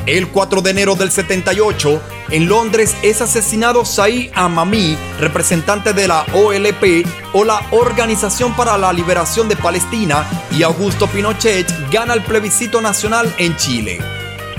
El 0.05 0.29
4 0.29 0.61
de 0.61 0.71
enero 0.71 0.97
del 0.97 1.11
78, 1.11 1.99
en 2.29 2.47
Londres 2.47 2.95
es 3.01 3.23
asesinado 3.23 3.87
Said 3.87 4.31
Amami, 4.35 4.99
representante 5.19 5.95
de 5.95 6.09
la 6.09 6.27
OLP 6.35 7.07
o 7.33 7.45
la 7.45 7.63
Organización 7.71 8.55
para 8.55 8.77
la 8.77 8.93
Liberación 8.93 9.49
de 9.49 9.57
Palestina, 9.57 10.29
y 10.51 10.63
Augusto 10.63 11.07
Pinochet 11.07 11.67
gana 11.91 12.13
el 12.13 12.23
plebiscito 12.23 12.83
nacional 12.83 13.35
en 13.39 13.57
Chile. 13.57 13.99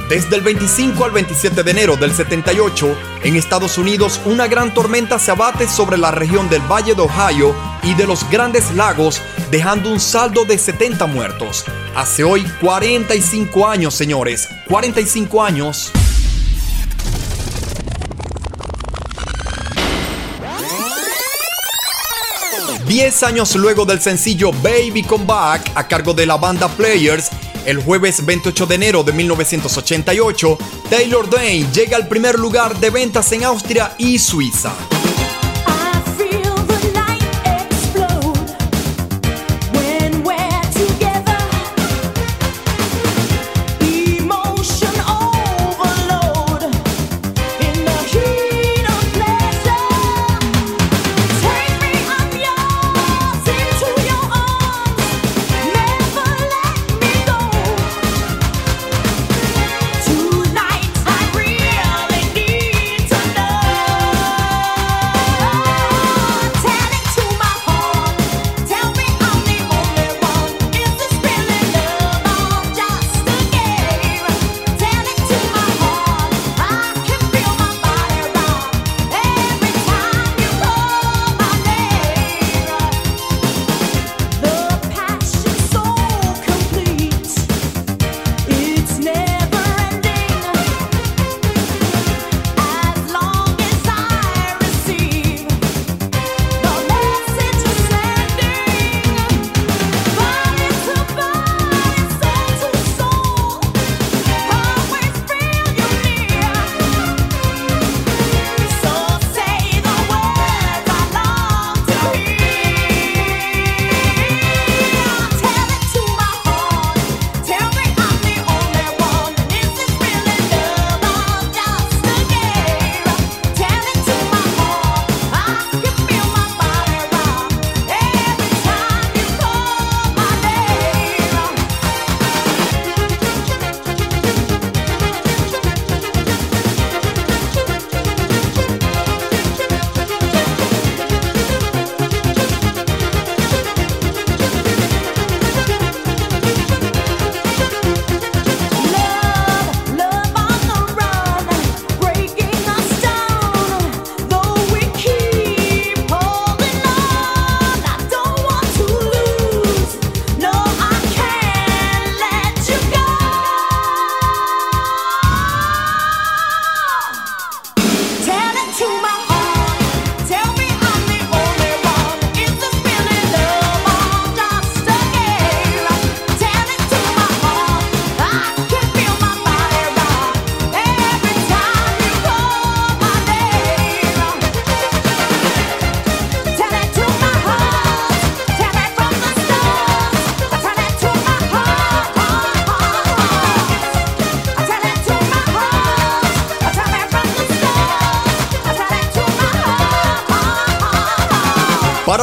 Desde 0.10 0.36
el 0.36 0.42
25 0.42 1.06
al 1.06 1.12
27 1.12 1.62
de 1.62 1.72
enero 1.72 1.96
del 1.96 2.12
78, 2.12 2.98
en 3.24 3.36
Estados 3.36 3.78
Unidos 3.78 4.20
una 4.26 4.48
gran 4.48 4.74
tormenta 4.74 5.20
se 5.20 5.32
abate 5.32 5.68
sobre 5.68 5.98
la 5.98 6.12
región 6.12 6.50
del 6.50 6.62
Valle 6.62 6.96
de 6.96 7.02
Ohio 7.02 7.56
y 7.84 7.94
de 7.94 8.08
los 8.08 8.28
Grandes 8.30 8.74
Lagos, 8.74 9.22
dejando 9.50 9.92
un 9.92 10.00
saldo 10.00 10.46
de 10.46 10.58
70 10.58 11.06
muertos. 11.08 11.66
Hace 11.96 12.24
hoy 12.24 12.44
45 12.62 13.68
años, 13.68 13.94
señores, 13.94 14.50
45 14.68 15.44
años. 15.44 15.92
Diez 22.88 23.24
años 23.24 23.56
luego 23.56 23.86
del 23.86 24.02
sencillo 24.02 24.52
Baby 24.52 25.04
Come 25.04 25.24
Back 25.26 25.72
a 25.76 25.88
cargo 25.88 26.14
de 26.14 26.26
la 26.26 26.36
banda 26.36 26.68
Players, 26.68 27.30
el 27.66 27.82
jueves 27.82 28.26
28 28.26 28.66
de 28.66 28.76
enero 28.76 29.04
de 29.04 29.14
1988, 29.14 30.58
Taylor 30.90 31.30
Dane 31.30 31.68
llega 31.72 31.98
al 31.98 32.08
primer 32.08 32.40
lugar 32.40 32.80
de 32.80 32.90
ventas 32.90 33.32
en 33.32 33.44
Austria 33.44 33.96
y 33.98 34.20
Suiza. 34.20 34.74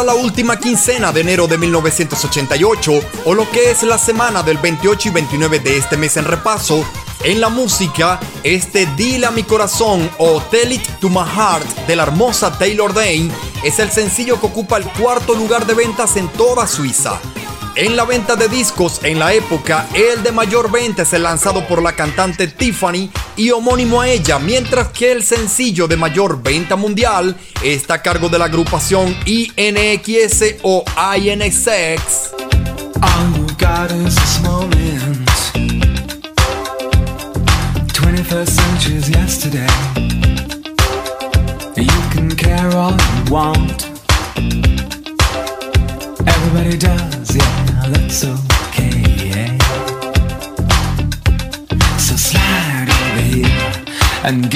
La 0.04 0.14
última 0.14 0.58
quincena 0.58 1.12
de 1.12 1.22
enero 1.22 1.48
de 1.48 1.58
1988, 1.58 2.92
o 3.24 3.34
lo 3.34 3.50
que 3.50 3.72
es 3.72 3.82
la 3.82 3.98
semana 3.98 4.44
del 4.44 4.56
28 4.56 5.08
y 5.08 5.12
29 5.12 5.58
de 5.58 5.76
este 5.76 5.96
mes 5.96 6.16
en 6.16 6.24
repaso, 6.24 6.86
en 7.24 7.40
la 7.40 7.48
música, 7.48 8.20
este 8.44 8.86
Dile 8.96 9.26
a 9.26 9.32
mi 9.32 9.42
corazón 9.42 10.08
o 10.18 10.40
Tell 10.40 10.72
It 10.72 10.86
to 11.00 11.08
My 11.10 11.26
Heart 11.26 11.86
de 11.88 11.96
la 11.96 12.04
hermosa 12.04 12.56
Taylor 12.56 12.94
Dane 12.94 13.30
es 13.64 13.80
el 13.80 13.90
sencillo 13.90 14.40
que 14.40 14.46
ocupa 14.46 14.76
el 14.76 14.84
cuarto 14.84 15.34
lugar 15.34 15.66
de 15.66 15.74
ventas 15.74 16.16
en 16.16 16.28
toda 16.28 16.66
Suiza. 16.68 17.20
En 17.74 17.94
la 17.94 18.04
venta 18.04 18.34
de 18.34 18.48
discos 18.48 19.00
en 19.04 19.20
la 19.20 19.32
época, 19.34 19.86
el 19.94 20.24
de 20.24 20.32
mayor 20.32 20.68
venta 20.68 21.02
es 21.02 21.12
el 21.12 21.22
lanzado 21.22 21.64
por 21.68 21.80
la 21.80 21.94
cantante 21.94 22.48
Tiffany 22.48 23.08
y 23.36 23.50
homónimo 23.50 24.00
a 24.00 24.08
ella, 24.08 24.40
mientras 24.40 24.88
que 24.88 25.12
el 25.12 25.22
sencillo 25.22 25.86
de 25.86 25.96
mayor 25.96 26.42
venta 26.42 26.74
mundial 26.74 27.36
está 27.62 27.94
a 27.94 28.02
cargo 28.02 28.28
de 28.28 28.38
la 28.38 28.46
agrupación 28.46 29.16
INXS 29.26 30.56
o 30.62 30.84
INXX. 31.16 32.32
All 33.00 33.36
you 33.36 33.46
got 33.58 33.90
is 33.90 34.14
this 34.14 34.40
moment. 34.42 35.28
21st 37.92 38.48
century's 38.48 39.08
yesterday. 39.10 39.66
You 41.76 42.02
can 42.10 42.34
care 42.36 42.74
all 42.76 42.92
you 42.92 43.32
want. 43.32 43.86
Everybody 46.26 46.76
does, 46.76 47.36
yeah, 47.36 47.88
that's 47.90 48.24
okay. 48.24 49.58
So 51.98 52.16
slide 52.16 52.88
over 52.88 53.22
here 53.22 53.68
and 54.24 54.50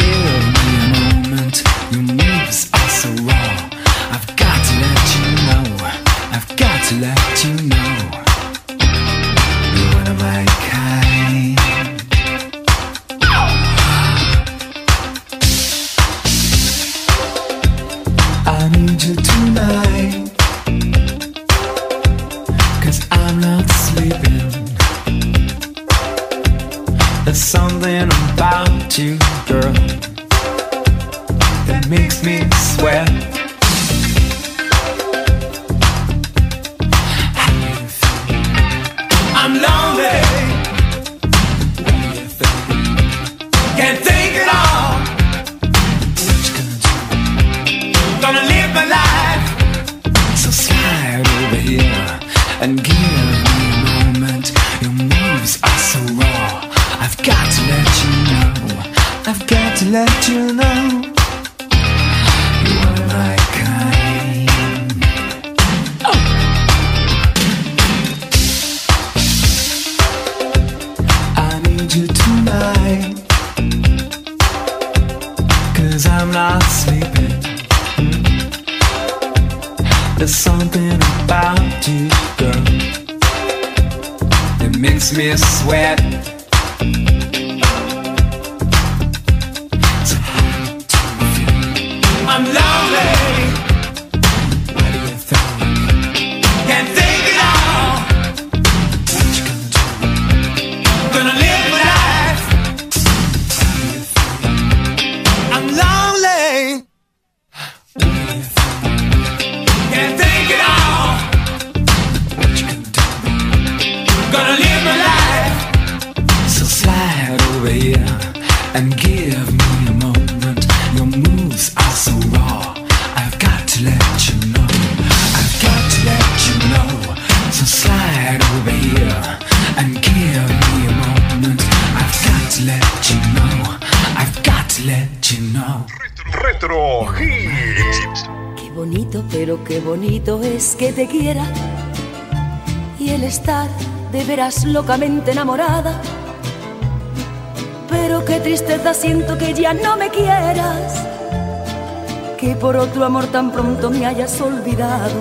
amor 153.22 153.32
tan 153.32 153.52
pronto 153.52 153.90
me 153.90 154.06
hayas 154.06 154.40
olvidado. 154.40 155.20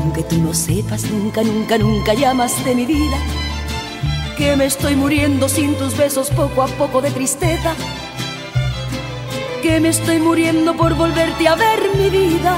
Aunque 0.00 0.22
tú 0.22 0.36
no 0.38 0.52
sepas 0.54 1.04
nunca, 1.10 1.42
nunca, 1.42 1.78
nunca 1.78 2.14
llamas 2.14 2.64
de 2.64 2.74
mi 2.74 2.86
vida, 2.86 3.16
que 4.36 4.56
me 4.56 4.66
estoy 4.66 4.94
muriendo 4.94 5.48
sin 5.48 5.74
tus 5.74 5.96
besos 5.96 6.30
poco 6.30 6.62
a 6.62 6.66
poco 6.66 7.00
de 7.00 7.10
tristeza 7.10 7.74
que 9.62 9.80
me 9.80 9.88
estoy 9.88 10.18
muriendo 10.18 10.76
por 10.76 10.94
volverte 10.94 11.48
a 11.48 11.54
ver 11.54 11.80
mi 11.96 12.10
vida. 12.10 12.54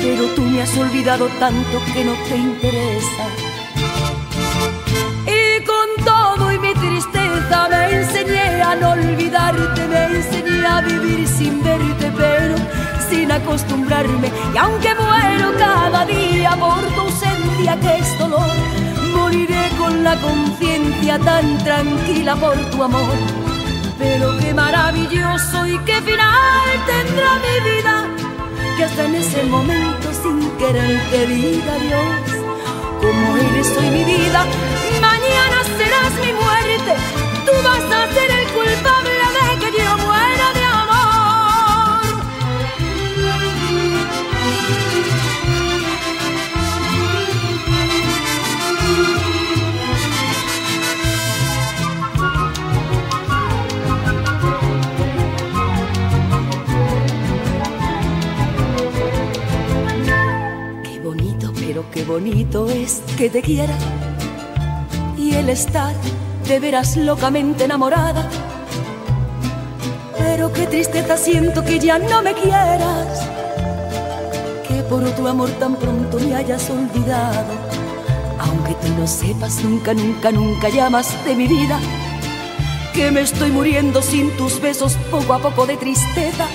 Pero 0.00 0.26
tú 0.34 0.42
me 0.42 0.62
has 0.62 0.76
olvidado 0.76 1.26
tanto 1.40 1.82
que 1.92 2.04
no 2.04 2.12
te 2.28 2.36
interesa. 2.36 3.26
Y 5.26 5.64
con 5.64 6.04
todo 6.04 6.52
y 6.52 6.58
mi 6.58 6.72
tristeza 6.74 7.68
me 7.68 7.96
enseñé 7.96 8.62
a 8.62 8.76
no 8.76 8.90
olvidarte, 8.90 9.88
me 9.88 10.04
enseñé 10.04 10.66
a 10.66 10.80
vivir 10.82 11.26
sin 11.26 11.62
verte, 11.64 12.12
pero 12.16 12.41
sin 13.22 13.30
acostumbrarme. 13.30 14.28
Y 14.52 14.58
aunque 14.58 14.90
muero 14.96 15.52
cada 15.56 16.04
día 16.04 16.56
por 16.58 16.82
tu 16.94 17.00
ausencia, 17.02 17.78
que 17.78 17.98
es 17.98 18.18
dolor, 18.18 18.50
moriré 19.14 19.68
con 19.78 20.02
la 20.02 20.16
conciencia 20.16 21.18
tan 21.20 21.58
tranquila 21.58 22.34
por 22.34 22.56
tu 22.70 22.82
amor. 22.82 23.16
Pero 23.96 24.36
qué 24.40 24.52
maravilloso 24.52 25.66
y 25.68 25.78
qué 25.86 25.96
final 26.02 26.68
tendrá 26.92 27.30
mi 27.44 27.56
vida, 27.70 27.94
que 28.76 28.84
hasta 28.84 29.04
en 29.04 29.14
ese 29.14 29.44
momento 29.44 30.08
sin 30.22 30.40
querer 30.58 31.00
te 31.10 31.26
diga 31.26 31.74
Dios, 31.86 32.24
como 33.00 33.36
eres 33.36 33.76
hoy 33.78 33.90
mi 33.98 34.04
vida, 34.04 34.44
mañana 35.00 35.21
qué 62.02 62.08
bonito 62.08 62.68
es 62.68 63.00
que 63.16 63.30
te 63.30 63.40
quiera 63.42 63.74
y 65.16 65.34
el 65.34 65.48
estar 65.48 65.94
de 66.48 66.58
veras 66.58 66.96
locamente 66.96 67.64
enamorada. 67.64 68.28
Pero 70.18 70.52
qué 70.52 70.66
tristeza 70.66 71.16
siento 71.16 71.64
que 71.64 71.78
ya 71.78 72.00
no 72.00 72.20
me 72.22 72.32
quieras, 72.34 73.28
que 74.66 74.82
por 74.82 75.08
tu 75.12 75.28
amor 75.28 75.50
tan 75.60 75.76
pronto 75.76 76.18
me 76.18 76.34
hayas 76.34 76.68
olvidado. 76.70 77.52
Aunque 78.40 78.74
tú 78.74 78.88
no 78.98 79.06
sepas 79.06 79.62
nunca, 79.62 79.94
nunca, 79.94 80.32
nunca 80.32 80.70
llamas 80.70 81.24
de 81.24 81.36
mi 81.36 81.46
vida, 81.46 81.78
que 82.92 83.12
me 83.12 83.20
estoy 83.20 83.52
muriendo 83.52 84.02
sin 84.02 84.36
tus 84.36 84.60
besos 84.60 84.94
poco 85.08 85.34
a 85.34 85.38
poco 85.38 85.66
de 85.66 85.76
tristeza 85.76 86.48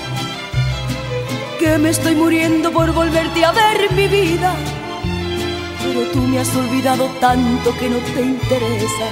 que 1.57 1.77
me 1.77 1.89
estoy 1.89 2.15
muriendo 2.15 2.71
por 2.71 2.91
volverte 2.93 3.43
a 3.43 3.51
ver 3.51 3.91
mi 3.93 4.07
vida. 4.07 4.53
Pero 5.97 6.11
tú 6.11 6.19
me 6.19 6.39
has 6.39 6.55
olvidado 6.55 7.05
tanto 7.19 7.75
que 7.79 7.89
no 7.89 7.97
te 7.97 8.21
interesa. 8.21 9.07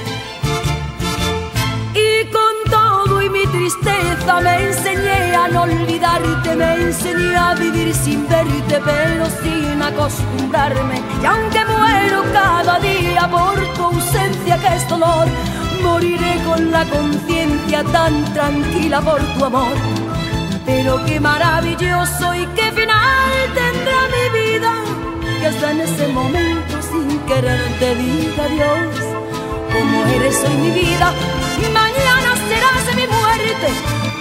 Y 1.95 2.25
con 2.25 2.55
todo 2.69 3.23
y 3.23 3.29
mi 3.31 3.47
tristeza 3.47 4.39
me 4.39 4.67
enseñé 4.67 5.35
a 5.35 5.47
no 5.47 5.63
olvidarte, 5.63 6.55
me 6.55 6.73
enseñé 6.75 7.35
a 7.35 7.55
vivir 7.55 7.91
sin 7.95 8.27
verte, 8.27 8.79
pero 8.85 9.25
sin 9.41 9.81
acostumbrarme. 9.81 11.01
Y 11.23 11.25
aunque 11.25 11.65
muero 11.65 12.23
cada 12.31 12.77
día 12.79 13.27
por 13.31 13.57
tu 13.73 13.83
ausencia 13.85 14.59
que 14.59 14.75
es 14.75 14.87
dolor, 14.87 15.25
moriré 15.81 16.39
con 16.45 16.69
la 16.69 16.85
conciencia 16.85 17.83
tan 17.85 18.31
tranquila 18.35 19.01
por 19.01 19.21
tu 19.33 19.45
amor. 19.45 19.75
Pero 20.67 21.03
qué 21.05 21.19
maravilloso 21.19 22.35
y 22.35 22.45
qué 22.55 22.71
final 22.71 23.31
tendrá 23.55 23.99
mi 24.13 24.39
vida, 24.39 24.73
que 25.39 25.47
hasta 25.47 25.71
en 25.71 25.81
ese 25.81 26.07
momento 26.09 26.74
sin 27.25 27.33
querer 27.33 27.79
te 27.79 27.95
diga 27.95 28.47
Dios, 28.47 28.95
como 29.73 30.05
eres 30.05 30.43
hoy 30.43 30.57
mi 30.57 30.71
vida, 30.71 31.13
mañana 31.73 32.35
serás 32.49 32.95
mi 32.95 33.07
muerte, 33.07 33.67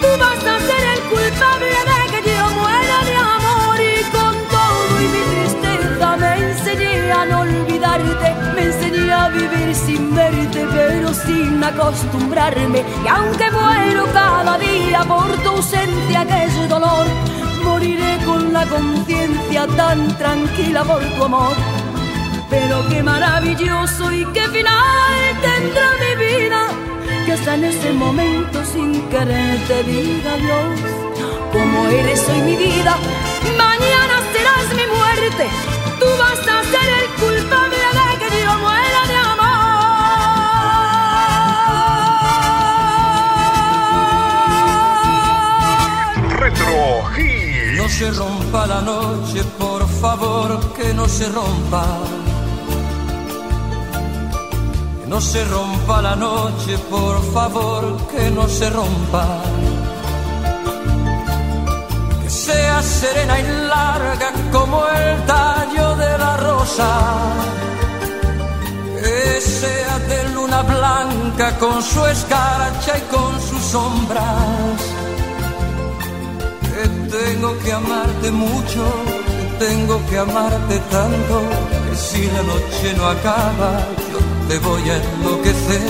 tú 0.01 0.09
vas 0.18 0.39
a 0.39 0.59
ser 0.60 0.85
el 0.94 1.01
culpable 1.10 1.76
de 1.90 2.22
que 2.22 2.31
yo 2.31 2.51
muera 2.51 2.98
de 3.05 3.16
amor 3.16 3.78
y 3.81 4.02
con 4.10 4.35
todo 4.51 5.01
y 5.01 5.06
mi 5.14 5.22
tristeza 5.32 6.16
me 6.16 6.36
enseñé 6.36 7.12
a 7.12 7.24
no 7.26 7.40
olvidarte, 7.40 8.35
me 8.55 8.62
enseñé 8.62 9.12
a 9.12 9.28
vivir 9.28 9.74
sin 9.74 10.14
verte, 10.14 10.66
pero 10.72 11.12
sin 11.14 11.62
acostumbrarme. 11.62 12.85
Y 13.05 13.09
aunque 13.09 13.51
muero 13.51 14.06
cada 14.12 14.59
día 14.59 15.05
por 15.05 15.31
tu 15.43 15.48
ausencia, 15.51 16.24
que 16.26 16.44
es 16.44 16.68
dolor, 16.68 17.06
moriré 17.64 18.18
con 18.24 18.52
la 18.52 18.66
conciencia 18.66 19.66
tan 19.76 20.16
tranquila 20.18 20.85
por 20.85 21.02
tu 21.02 21.24
amor. 21.24 21.84
Pero 22.55 22.76
qué 22.89 23.02
maravilloso 23.02 24.12
y 24.12 24.24
qué 24.26 24.44
final 24.56 25.18
tendrá 25.43 25.89
mi 26.05 26.12
vida, 26.24 26.60
que 27.26 27.32
hasta 27.32 27.55
en 27.56 27.64
ese 27.64 27.93
momento 27.93 28.64
sin 28.64 29.01
muere 29.12 29.59
te 29.66 29.82
diga 29.82 30.35
adiós. 30.35 30.78
Como 31.52 31.89
eres 31.89 32.28
hoy 32.28 32.40
mi 32.43 32.56
vida, 32.56 32.97
mañana 33.59 34.14
serás 34.32 34.66
mi 34.78 34.86
muerte. 34.98 35.44
Tú 35.98 36.06
vas 36.22 36.43
a 36.55 36.62
ser 36.72 36.89
el 37.01 37.06
culpable 37.22 37.76
de 38.10 38.14
que 38.20 38.28
yo 38.44 38.52
muera 38.66 39.01
de 39.10 39.16
amor. 39.32 39.64
Retro 46.39 46.78
Hits. 47.16 47.76
No 47.78 47.86
se 47.89 48.06
rompa 48.12 48.66
la 48.68 48.81
noche, 48.81 49.43
por 49.59 49.82
favor, 50.01 50.48
que 50.74 50.94
no 50.94 51.09
se 51.09 51.28
rompa. 51.31 51.85
No 55.15 55.20
se 55.20 55.45
rompa 55.45 56.03
la 56.03 56.16
noche, 56.16 56.77
por 56.91 57.23
favor, 57.32 58.05
que 58.09 58.32
no 58.32 58.49
se 58.49 58.69
rompa. 58.69 59.43
Que 62.20 62.28
sea 62.28 62.82
serena 62.82 63.39
y 63.39 63.45
larga 63.69 64.32
como 64.51 64.85
el 64.89 65.24
tallo 65.24 65.95
de 65.95 66.19
la 66.19 66.36
rosa. 66.39 66.91
Que 69.01 69.41
sea 69.41 70.01
de 70.01 70.31
luna 70.31 70.62
blanca 70.62 71.59
con 71.61 71.81
su 71.81 72.05
escarcha 72.07 72.99
y 72.99 73.03
con 73.15 73.41
sus 73.41 73.62
sombras 73.62 74.81
que 76.74 76.89
tengo 77.16 77.57
que 77.61 77.73
amarte 77.73 78.31
mucho, 78.32 78.82
que 79.59 79.65
tengo 79.65 80.05
que 80.09 80.19
amarte 80.19 80.77
tanto, 80.91 81.43
que 81.89 81.97
si 81.97 82.27
la 82.27 82.43
noche 82.43 82.95
no 82.97 83.07
acaba, 83.07 83.70
te 84.49 84.59
voy 84.59 84.91
a 84.91 84.97
enloquecer. 84.97 85.83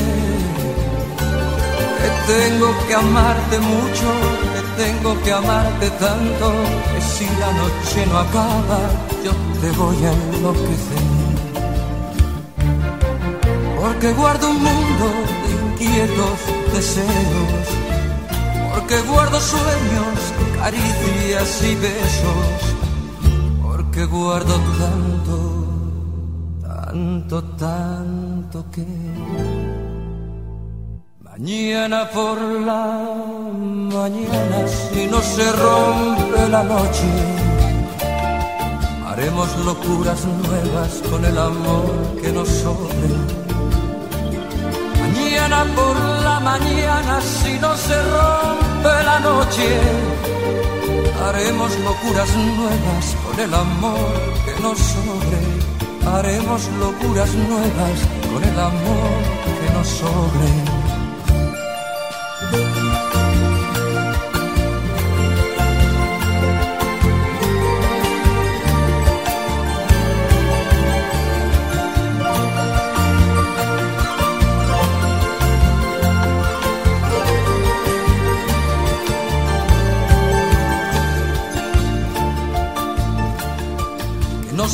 Que 2.01 2.33
tengo 2.33 2.69
que 2.87 2.95
amarte 2.95 3.59
mucho, 3.59 4.07
que 4.55 4.83
tengo 4.83 5.23
que 5.23 5.33
amarte 5.33 5.91
tanto, 5.91 6.53
que 6.93 7.01
si 7.01 7.27
la 7.43 7.51
noche 7.53 8.07
no 8.11 8.19
acaba, 8.19 8.81
yo 9.25 9.33
te 9.61 9.71
voy 9.79 9.97
a 10.05 10.13
enloquecer. 10.13 11.05
Porque 13.81 14.13
guardo 14.13 14.51
un 14.51 14.63
mundo 14.63 15.07
de 15.45 15.85
inquietos 15.85 16.39
deseos 16.73 17.85
porque 18.75 19.01
guardo 19.03 19.41
sueños, 19.41 20.19
caricias 20.59 21.63
y 21.63 21.75
besos, 21.77 22.75
porque 23.63 24.05
guardo 24.05 24.59
tanto, 24.79 25.37
tanto, 26.61 27.45
tanto 27.57 28.24
que 28.63 28.87
mañana 31.19 32.09
por 32.11 32.41
la 32.41 32.87
mañana, 33.99 34.69
si 34.69 35.07
no 35.07 35.21
se 35.21 35.51
rompe 35.53 36.49
la 36.49 36.63
noche, 36.63 37.11
haremos 39.09 39.49
locuras 39.59 40.25
nuevas 40.25 41.03
con 41.11 41.25
el 41.25 41.37
amor 41.37 41.91
que 42.23 42.31
nos 42.31 42.49
sobre. 42.49 43.09
Mañana 45.01 45.65
por 45.75 45.97
la 46.23 46.39
mañana, 46.39 47.21
si 47.21 47.59
no 47.59 47.77
se 47.77 47.97
rompe 48.03 48.95
la 49.05 49.19
noche, 49.19 49.69
haremos 51.27 51.77
locuras 51.81 52.37
nuevas 52.37 53.17
con 53.25 53.41
el 53.41 53.53
amor 53.53 54.15
que 54.45 54.63
nos 54.63 54.79
sobre. 54.79 55.64
Haremos 56.07 56.69
locuras 56.79 57.35
nuevas 57.35 57.99
con 58.33 58.45
el 58.45 58.61
amor 58.61 59.23
que 59.61 59.73
nos 59.73 59.89
sobre. 59.89 60.85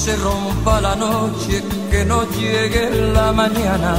Se 0.05 0.17
rompa 0.17 0.81
la 0.81 0.97
noche, 0.97 1.63
que 1.91 2.07
no 2.07 2.19
llegue 2.31 2.85
la 3.13 3.33
mañana. 3.33 3.93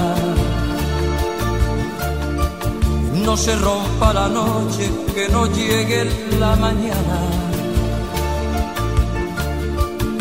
No 3.26 3.38
se 3.38 3.56
rompa 3.56 4.11
la 4.11 4.28
noche, 4.28 4.90
que 5.14 5.30
no 5.30 5.45
llegue 5.45 6.02
la 6.40 6.56
mañana. 6.56 7.18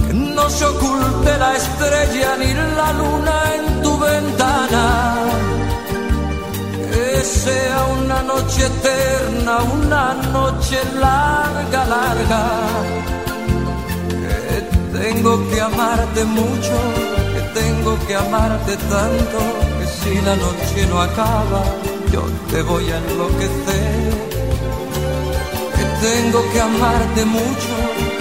Que 0.06 0.12
no 0.12 0.50
se 0.50 0.64
oculte 0.66 1.30
la 1.44 1.56
estrella 1.56 2.30
ni 2.40 2.52
la 2.78 2.88
luna 3.00 3.36
en 3.56 3.82
tu 3.82 3.92
ventana. 3.98 4.84
Que 6.92 7.24
sea 7.24 7.78
una 8.00 8.22
noche 8.22 8.66
eterna, 8.66 9.54
una 9.78 10.04
noche 10.34 10.78
larga, 11.00 11.80
larga. 11.94 13.19
Tengo 15.00 15.48
que 15.48 15.58
amarte 15.58 16.24
mucho, 16.24 16.76
que 17.32 17.60
tengo 17.60 17.98
que 18.06 18.14
amarte 18.14 18.76
tanto, 18.76 19.38
que 19.78 19.86
si 19.86 20.14
la 20.20 20.36
noche 20.36 20.86
no 20.90 21.00
acaba, 21.00 21.64
yo 22.12 22.22
te 22.50 22.60
voy 22.60 22.84
a 22.90 22.98
enloquecer. 22.98 24.12
Que 25.74 26.06
tengo 26.06 26.44
que 26.52 26.60
amarte 26.60 27.24
mucho, 27.24 27.74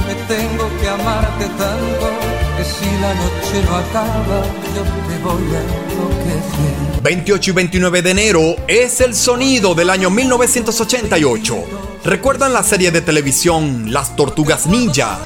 que 0.08 0.34
tengo 0.34 0.70
que 0.80 0.88
amarte 0.88 1.46
tanto, 1.58 2.10
que 2.58 2.64
si 2.64 2.90
la 3.02 3.14
noche 3.14 3.62
no 3.66 3.76
acaba, 3.76 4.42
yo 4.74 4.84
te 5.10 5.22
voy 5.22 5.56
a 5.56 5.60
enloquecer. 5.60 7.02
28 7.04 7.50
y 7.50 7.54
29 7.54 8.02
de 8.02 8.12
enero 8.12 8.56
es 8.70 9.02
el 9.02 9.16
sonido 9.16 9.76
del 9.76 9.90
año 9.90 10.10
1988. 10.10 11.58
¿Recuerdan 12.06 12.54
la 12.54 12.64
serie 12.64 12.92
de 12.92 13.02
televisión 13.02 13.92
Las 13.92 14.16
Tortugas 14.16 14.66
Ninja? 14.66 15.20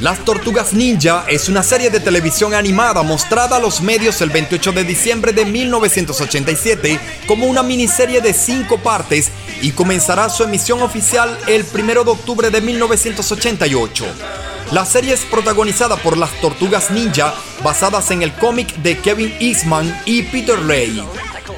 Las 0.00 0.22
Tortugas 0.22 0.74
Ninja 0.74 1.24
es 1.28 1.48
una 1.48 1.62
serie 1.62 1.88
de 1.88 1.98
televisión 1.98 2.52
animada 2.52 3.02
mostrada 3.02 3.56
a 3.56 3.60
los 3.60 3.80
medios 3.80 4.20
el 4.20 4.28
28 4.28 4.72
de 4.72 4.84
diciembre 4.84 5.32
de 5.32 5.46
1987 5.46 7.00
como 7.26 7.46
una 7.46 7.62
miniserie 7.62 8.20
de 8.20 8.34
cinco 8.34 8.76
partes 8.76 9.30
y 9.64 9.72
comenzará 9.72 10.28
su 10.28 10.44
emisión 10.44 10.82
oficial 10.82 11.38
el 11.46 11.64
1 11.64 12.04
de 12.04 12.10
octubre 12.10 12.50
de 12.50 12.60
1988. 12.60 14.04
La 14.72 14.84
serie 14.84 15.14
es 15.14 15.24
protagonizada 15.24 15.96
por 15.96 16.18
las 16.18 16.38
Tortugas 16.42 16.90
Ninja 16.90 17.32
basadas 17.62 18.10
en 18.10 18.22
el 18.22 18.34
cómic 18.34 18.76
de 18.82 18.98
Kevin 18.98 19.34
Eastman 19.40 19.98
y 20.04 20.20
Peter 20.24 20.58
Lay. 20.58 21.02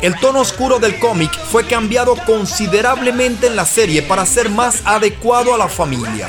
El 0.03 0.15
tono 0.21 0.39
oscuro 0.39 0.79
del 0.79 1.01
cómic 1.01 1.37
fue 1.51 1.67
cambiado 1.67 2.15
considerablemente 2.25 3.49
en 3.49 3.57
la 3.57 3.67
serie 3.67 4.03
para 4.03 4.25
ser 4.25 4.51
más 4.51 4.83
adecuado 4.85 5.53
a 5.53 5.59
la 5.59 5.67
familia. 5.67 6.29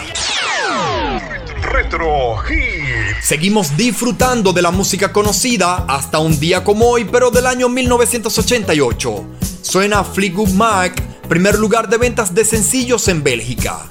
Retro 1.62 2.38
Hits. 2.50 3.24
Seguimos 3.24 3.78
disfrutando 3.78 4.52
de 4.52 4.64
la 4.64 4.72
música 4.72 5.14
conocida 5.14 5.86
hasta 5.88 6.18
un 6.18 6.40
día 6.40 6.64
como 6.64 6.88
hoy, 6.88 7.06
pero 7.06 7.30
del 7.30 7.46
año 7.46 7.70
1988. 7.70 9.26
Suena 9.62 10.04
Fleetwood 10.04 10.52
Mac, 10.52 11.04
primer 11.28 11.60
lugar 11.60 11.90
de 11.90 11.98
ventas 11.98 12.34
de 12.34 12.46
sencillos 12.46 13.08
en 13.08 13.24
Bélgica. 13.24 13.90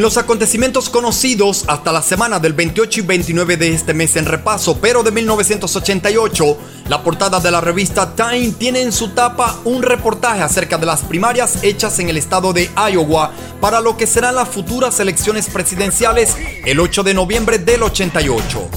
En 0.00 0.04
los 0.04 0.16
acontecimientos 0.16 0.88
conocidos 0.88 1.64
hasta 1.66 1.92
la 1.92 2.00
semana 2.00 2.38
del 2.38 2.54
28 2.54 3.00
y 3.00 3.02
29 3.02 3.58
de 3.58 3.74
este 3.74 3.92
mes 3.92 4.16
en 4.16 4.24
repaso, 4.24 4.78
pero 4.80 5.02
de 5.02 5.10
1988, 5.10 6.56
la 6.88 7.02
portada 7.02 7.38
de 7.38 7.50
la 7.50 7.60
revista 7.60 8.16
Time 8.16 8.52
tiene 8.52 8.80
en 8.80 8.92
su 8.92 9.10
tapa 9.10 9.60
un 9.64 9.82
reportaje 9.82 10.40
acerca 10.40 10.78
de 10.78 10.86
las 10.86 11.02
primarias 11.02 11.62
hechas 11.62 11.98
en 11.98 12.08
el 12.08 12.16
estado 12.16 12.54
de 12.54 12.70
Iowa 12.90 13.32
para 13.60 13.82
lo 13.82 13.98
que 13.98 14.06
serán 14.06 14.36
las 14.36 14.48
futuras 14.48 14.98
elecciones 15.00 15.50
presidenciales 15.50 16.34
el 16.64 16.80
8 16.80 17.02
de 17.02 17.12
noviembre 17.12 17.58
del 17.58 17.82
88. 17.82 18.70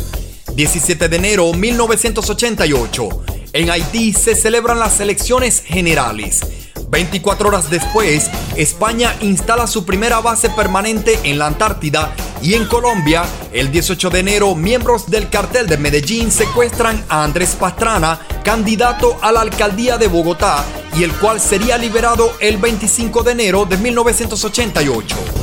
17 0.56 1.08
de 1.08 1.16
enero 1.16 1.54
1988. 1.54 3.10
En 3.54 3.70
Haití 3.70 4.12
se 4.12 4.36
celebran 4.36 4.78
las 4.78 5.00
elecciones 5.00 5.62
generales. 5.62 6.41
24 6.90 7.48
horas 7.48 7.70
después, 7.70 8.30
España 8.56 9.16
instala 9.22 9.66
su 9.66 9.84
primera 9.84 10.20
base 10.22 10.50
permanente 10.50 11.20
en 11.24 11.40
la 11.40 11.48
Antártida 11.48 12.14
y 12.42 12.54
en 12.54 12.66
Colombia, 12.66 13.24
el 13.52 13.72
18 13.72 14.10
de 14.10 14.20
enero, 14.20 14.54
miembros 14.54 15.10
del 15.10 15.30
cartel 15.30 15.66
de 15.66 15.78
Medellín 15.78 16.32
secuestran 16.32 17.04
a 17.10 17.24
Andrés 17.24 17.56
Pastrana, 17.60 18.20
candidato 18.44 19.18
a 19.22 19.32
la 19.32 19.42
alcaldía 19.42 19.98
de 19.98 20.08
Bogotá, 20.08 20.64
y 20.96 21.04
el 21.04 21.14
cual 21.14 21.40
sería 21.40 21.78
liberado 21.78 22.34
el 22.40 22.58
25 22.58 23.24
de 23.24 23.32
enero 23.32 23.66
de 23.66 23.78
1988. 23.78 25.43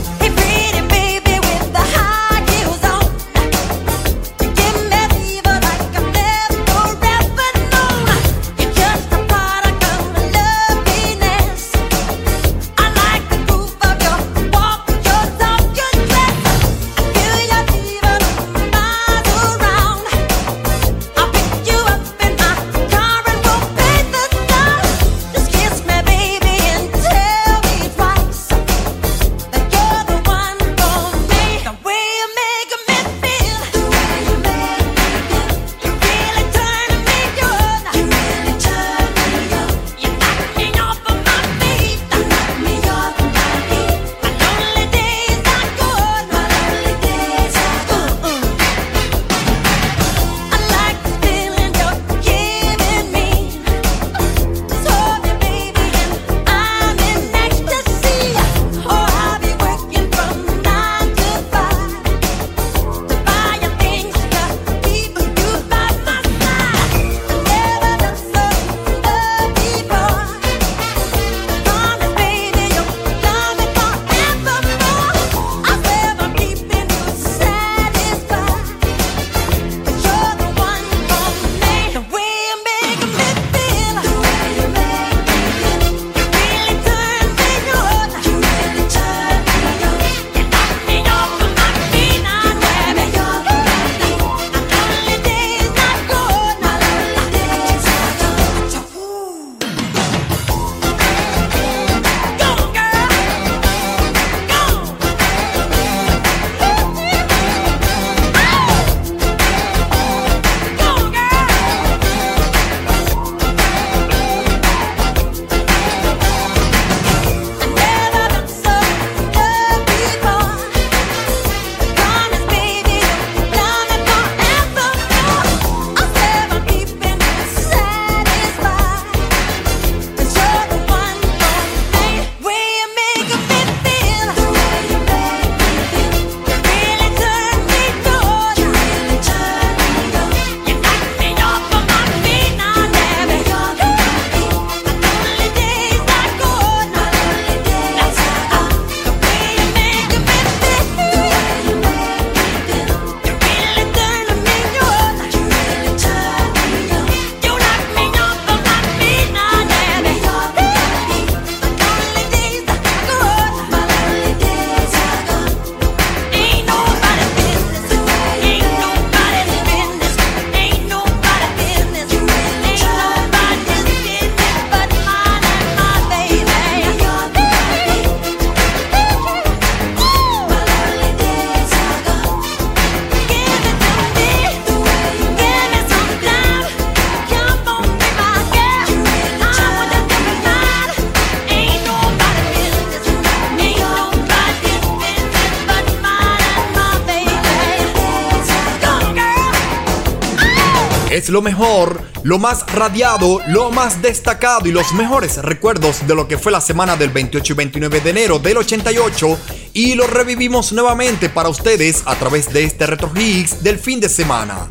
Lo 201.30 201.42
mejor, 201.42 202.02
lo 202.22 202.38
más 202.38 202.66
radiado, 202.72 203.40
lo 203.48 203.70
más 203.70 204.02
destacado 204.02 204.66
y 204.66 204.72
los 204.72 204.92
mejores 204.92 205.36
recuerdos 205.38 206.06
de 206.06 206.14
lo 206.14 206.26
que 206.26 206.38
fue 206.38 206.52
la 206.52 206.60
semana 206.60 206.96
del 206.96 207.10
28 207.10 207.52
y 207.52 207.56
29 207.56 208.00
de 208.00 208.10
enero 208.10 208.38
del 208.38 208.58
88 208.58 209.38
y 209.72 209.94
lo 209.94 210.06
revivimos 210.06 210.72
nuevamente 210.72 211.28
para 211.28 211.48
ustedes 211.48 212.02
a 212.06 212.16
través 212.16 212.52
de 212.52 212.64
este 212.64 212.86
Retro 212.86 213.10
Hits 213.14 213.62
del 213.62 213.78
fin 213.78 214.00
de 214.00 214.08
semana. 214.08 214.70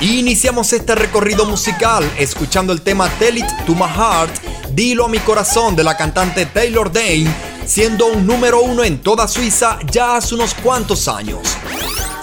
Iniciamos 0.00 0.72
este 0.72 0.94
recorrido 0.94 1.46
musical 1.46 2.04
escuchando 2.18 2.72
el 2.72 2.82
tema 2.82 3.08
Tell 3.18 3.38
It 3.38 3.46
to 3.66 3.74
My 3.74 3.88
Heart, 3.88 4.30
Dilo 4.72 5.06
a 5.06 5.08
mi 5.08 5.18
corazón 5.20 5.74
de 5.74 5.84
la 5.84 5.96
cantante 5.96 6.44
Taylor 6.46 6.92
Dane, 6.92 7.34
siendo 7.64 8.06
un 8.06 8.26
número 8.26 8.60
uno 8.60 8.84
en 8.84 9.00
toda 9.00 9.26
Suiza 9.26 9.78
ya 9.90 10.16
hace 10.16 10.34
unos 10.34 10.52
cuantos 10.54 11.08
años. 11.08 11.40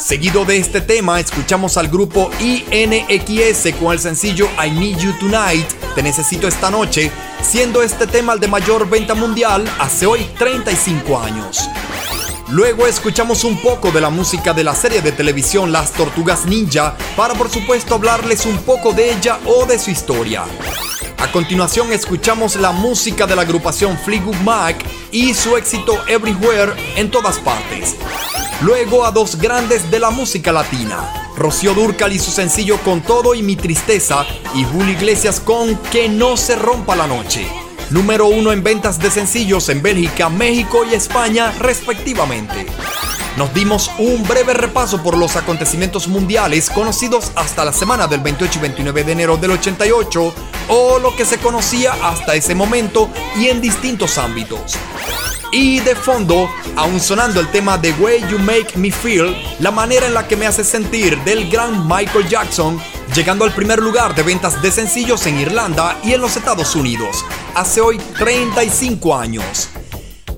Seguido 0.04 0.44
de 0.44 0.58
este 0.58 0.82
tema, 0.82 1.22
escuchamos 1.22 1.78
al 1.78 1.88
grupo 1.88 2.30
INXS 2.42 3.74
con 3.80 3.94
el 3.94 4.00
sencillo 4.00 4.50
I 4.62 4.70
Need 4.70 4.98
You 4.98 5.14
Tonight, 5.18 5.66
Te 5.96 6.04
Necesito 6.04 6.46
Esta 6.46 6.70
Noche, 6.70 7.10
siendo 7.42 7.82
este 7.82 8.06
tema 8.06 8.34
el 8.34 8.42
de 8.42 8.50
mayor 8.50 8.90
venta 8.90 9.16
mundial 9.16 9.64
hace 9.80 10.06
hoy 10.06 10.26
35 10.38 11.18
años. 11.18 11.70
Luego 12.50 12.86
escuchamos 12.86 13.46
un 13.46 13.56
poco 13.62 13.92
de 13.92 14.02
la 14.02 14.10
música 14.10 14.52
de 14.54 14.66
la 14.66 14.76
serie 14.76 15.02
de 15.02 15.14
televisión 15.14 15.72
Las 15.72 15.94
Tortugas 15.94 16.46
Ninja 16.46 16.98
para 17.16 17.34
por 17.34 17.50
supuesto 17.50 17.96
hablarles 17.96 18.46
un 18.46 18.58
poco 18.58 18.92
de 18.92 19.14
ella 19.14 19.40
o 19.46 19.66
de 19.66 19.80
su 19.80 19.90
historia. 19.90 20.44
A 21.24 21.32
continuación 21.32 21.94
escuchamos 21.94 22.58
la 22.58 22.74
música 22.74 23.26
de 23.26 23.34
la 23.34 23.44
agrupación 23.44 23.98
Fleetwood 23.98 24.36
Mac 24.44 24.86
y 25.10 25.34
su 25.34 25.56
éxito 25.56 25.98
Everywhere 26.06 26.74
en 26.98 27.10
todas 27.10 27.40
partes. 27.40 27.96
Luego 28.62 29.06
a 29.06 29.12
dos 29.12 29.38
grandes 29.38 29.90
de 29.90 30.02
la 30.02 30.10
música 30.10 30.52
latina, 30.52 31.32
Rocío 31.38 31.74
Dúrcal 31.74 32.12
y 32.12 32.20
su 32.20 32.30
sencillo 32.30 32.78
Con 32.80 33.00
todo 33.00 33.36
y 33.36 33.42
mi 33.42 33.56
tristeza 33.56 34.26
y 34.54 34.66
Julio 34.66 34.92
Iglesias 34.92 35.40
con 35.40 35.78
Que 35.78 36.10
no 36.10 36.36
se 36.36 36.58
rompa 36.58 36.94
la 36.94 37.08
noche. 37.08 37.48
Número 37.90 38.28
uno 38.28 38.52
en 38.52 38.62
ventas 38.62 39.00
de 39.00 39.10
sencillos 39.10 39.70
en 39.70 39.82
Bélgica, 39.82 40.28
México 40.28 40.84
y 40.84 40.94
España 40.94 41.54
respectivamente. 41.58 42.66
Nos 43.38 43.52
dimos 43.54 43.90
un 43.98 44.24
breve 44.28 44.54
repaso 44.54 45.02
por 45.02 45.18
los 45.18 45.36
acontecimientos 45.36 46.08
mundiales 46.08 46.70
conocidos 46.70 47.32
hasta 47.36 47.66
la 47.66 47.74
semana 47.74 48.06
del 48.06 48.20
28 48.20 48.60
y 48.60 48.62
29 48.62 49.04
de 49.04 49.12
enero 49.12 49.38
del 49.38 49.52
88 49.52 50.34
o 50.70 51.00
lo 51.00 51.16
que 51.16 51.26
se 51.26 51.40
conocía 51.40 51.94
hasta 52.04 52.36
ese 52.36 52.54
momento 52.54 53.10
y 53.36 53.48
en 53.48 53.60
distintos 53.60 54.20
ámbitos. 54.20 54.76
Y 55.52 55.80
de 55.80 55.96
fondo, 55.96 56.48
aún 56.76 57.00
sonando 57.00 57.40
el 57.40 57.48
tema 57.50 57.82
The 57.82 57.94
Way 57.94 58.26
You 58.30 58.40
Make 58.40 58.76
Me 58.76 58.92
Feel, 58.92 59.36
la 59.60 59.72
manera 59.72 60.06
en 60.06 60.14
la 60.14 60.28
que 60.28 60.36
me 60.36 60.46
hace 60.46 60.64
sentir 60.64 61.20
del 61.24 61.50
gran 61.50 61.88
Michael 61.88 62.28
Jackson, 62.28 62.80
llegando 63.16 63.46
al 63.46 63.54
primer 63.54 63.80
lugar 63.80 64.14
de 64.14 64.24
ventas 64.24 64.62
de 64.62 64.72
sencillos 64.72 65.26
en 65.26 65.40
Irlanda 65.40 65.98
y 66.04 66.14
en 66.14 66.22
los 66.22 66.38
Estados 66.38 66.76
Unidos, 66.76 67.26
hace 67.56 67.82
hoy 67.82 67.98
35 68.18 69.16
años. 69.16 69.70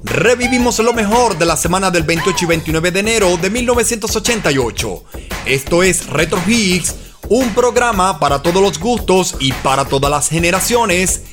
Revivimos 0.05 0.77
lo 0.79 0.93
mejor 0.93 1.35
de 1.35 1.45
la 1.45 1.57
semana 1.57 1.89
del 1.89 2.03
28 2.03 2.45
y 2.45 2.47
29 2.47 2.91
de 2.91 2.99
enero 2.99 3.37
de 3.37 3.49
1988. 3.49 5.03
Esto 5.47 5.81
es 5.81 6.05
Retro 6.05 6.39
Hits, 6.45 6.95
un 7.27 7.49
programa 7.55 8.19
para 8.19 8.41
todos 8.41 8.61
los 8.61 8.79
gustos 8.79 9.35
y 9.39 9.51
para 9.51 9.83
todas 9.85 10.11
las 10.11 10.29
generaciones. 10.29 11.23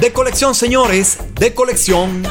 De 0.00 0.12
colección, 0.12 0.54
señores, 0.54 1.18
de 1.34 1.54
colección. 1.54 2.22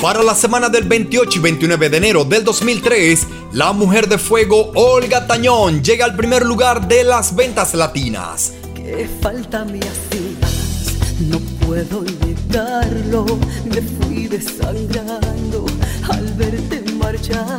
Para 0.00 0.22
la 0.22 0.34
semana 0.36 0.68
del 0.68 0.84
28 0.84 1.38
y 1.38 1.42
29 1.42 1.90
de 1.90 1.96
enero 1.96 2.24
del 2.24 2.44
2003, 2.44 3.26
la 3.52 3.72
mujer 3.72 4.08
de 4.08 4.16
fuego 4.16 4.70
Olga 4.76 5.26
Tañón 5.26 5.82
llega 5.82 6.04
al 6.04 6.14
primer 6.14 6.46
lugar 6.46 6.86
de 6.86 7.02
las 7.02 7.34
ventas 7.34 7.74
latinas. 7.74 8.52
Qué 8.76 9.10
falta 9.20 9.64
me 9.64 9.80
hacías, 9.80 11.20
no 11.28 11.40
puedo 11.66 11.98
olvidarlo. 11.98 13.26
Me 13.64 13.82
fui 13.82 14.28
desangrando 14.28 15.66
al 16.08 16.32
verte 16.34 16.84
marchar. 16.92 17.58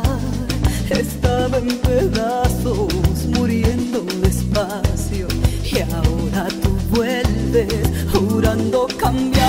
Estaba 0.88 1.58
en 1.58 1.76
pedazos, 1.78 2.88
muriendo 3.36 4.00
despacio. 4.22 5.28
Y 5.62 5.80
ahora 5.92 6.48
tú 6.62 6.70
vuelves 6.90 7.86
jurando 8.10 8.88
cambiar. 8.98 9.39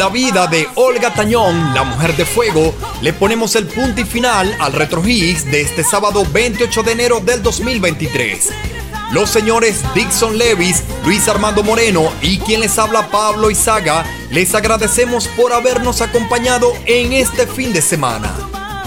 La 0.00 0.08
vida 0.08 0.46
de 0.46 0.66
Olga 0.76 1.12
Tañón, 1.12 1.74
la 1.74 1.84
mujer 1.84 2.16
de 2.16 2.24
fuego, 2.24 2.74
le 3.02 3.12
ponemos 3.12 3.54
el 3.54 3.66
punto 3.66 4.00
y 4.00 4.04
final 4.04 4.56
al 4.58 4.72
Retro 4.72 5.06
Hits 5.06 5.44
de 5.44 5.60
este 5.60 5.84
sábado 5.84 6.24
28 6.32 6.82
de 6.84 6.92
enero 6.92 7.20
del 7.20 7.42
2023. 7.42 8.48
Los 9.12 9.28
señores 9.28 9.82
Dixon 9.94 10.38
Levis, 10.38 10.84
Luis 11.04 11.28
Armando 11.28 11.62
Moreno 11.62 12.10
y 12.22 12.38
quien 12.38 12.62
les 12.62 12.78
habla 12.78 13.10
Pablo 13.10 13.50
Izaga, 13.50 14.06
les 14.30 14.54
agradecemos 14.54 15.28
por 15.28 15.52
habernos 15.52 16.00
acompañado 16.00 16.72
en 16.86 17.12
este 17.12 17.46
fin 17.46 17.74
de 17.74 17.82
semana. 17.82 18.34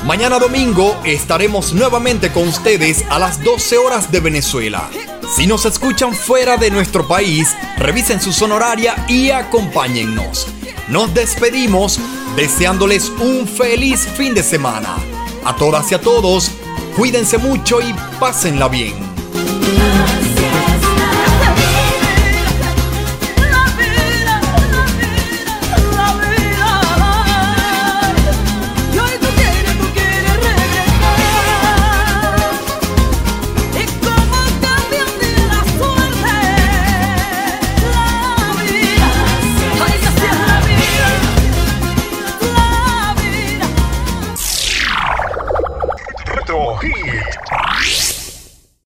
Mañana 0.06 0.40
domingo 0.40 1.00
estaremos 1.04 1.74
nuevamente 1.74 2.32
con 2.32 2.48
ustedes 2.48 3.06
a 3.12 3.20
las 3.20 3.44
12 3.44 3.78
horas 3.78 4.12
de 4.12 4.20
Venezuela. 4.20 4.90
Si 5.36 5.46
nos 5.46 5.66
escuchan 5.66 6.16
fuera 6.16 6.58
de 6.58 6.72
nuestro 6.72 7.08
país, 7.08 7.56
revisen 7.78 8.20
su 8.20 8.34
zona 8.34 8.56
horaria 8.56 9.06
y 9.08 9.30
acompáñennos. 9.30 10.53
Nos 10.90 11.14
despedimos 11.14 12.00
deseándoles 12.36 13.10
un 13.20 13.48
feliz 13.48 14.08
fin 14.18 14.34
de 14.34 14.44
semana. 14.44 14.98
A 15.46 15.56
todas 15.56 15.92
y 15.92 15.96
a 15.96 16.02
todos, 16.02 16.52
cuídense 16.98 17.38
mucho 17.38 17.82
y 17.82 17.94
pásenla 18.20 18.68
bien. 18.68 18.94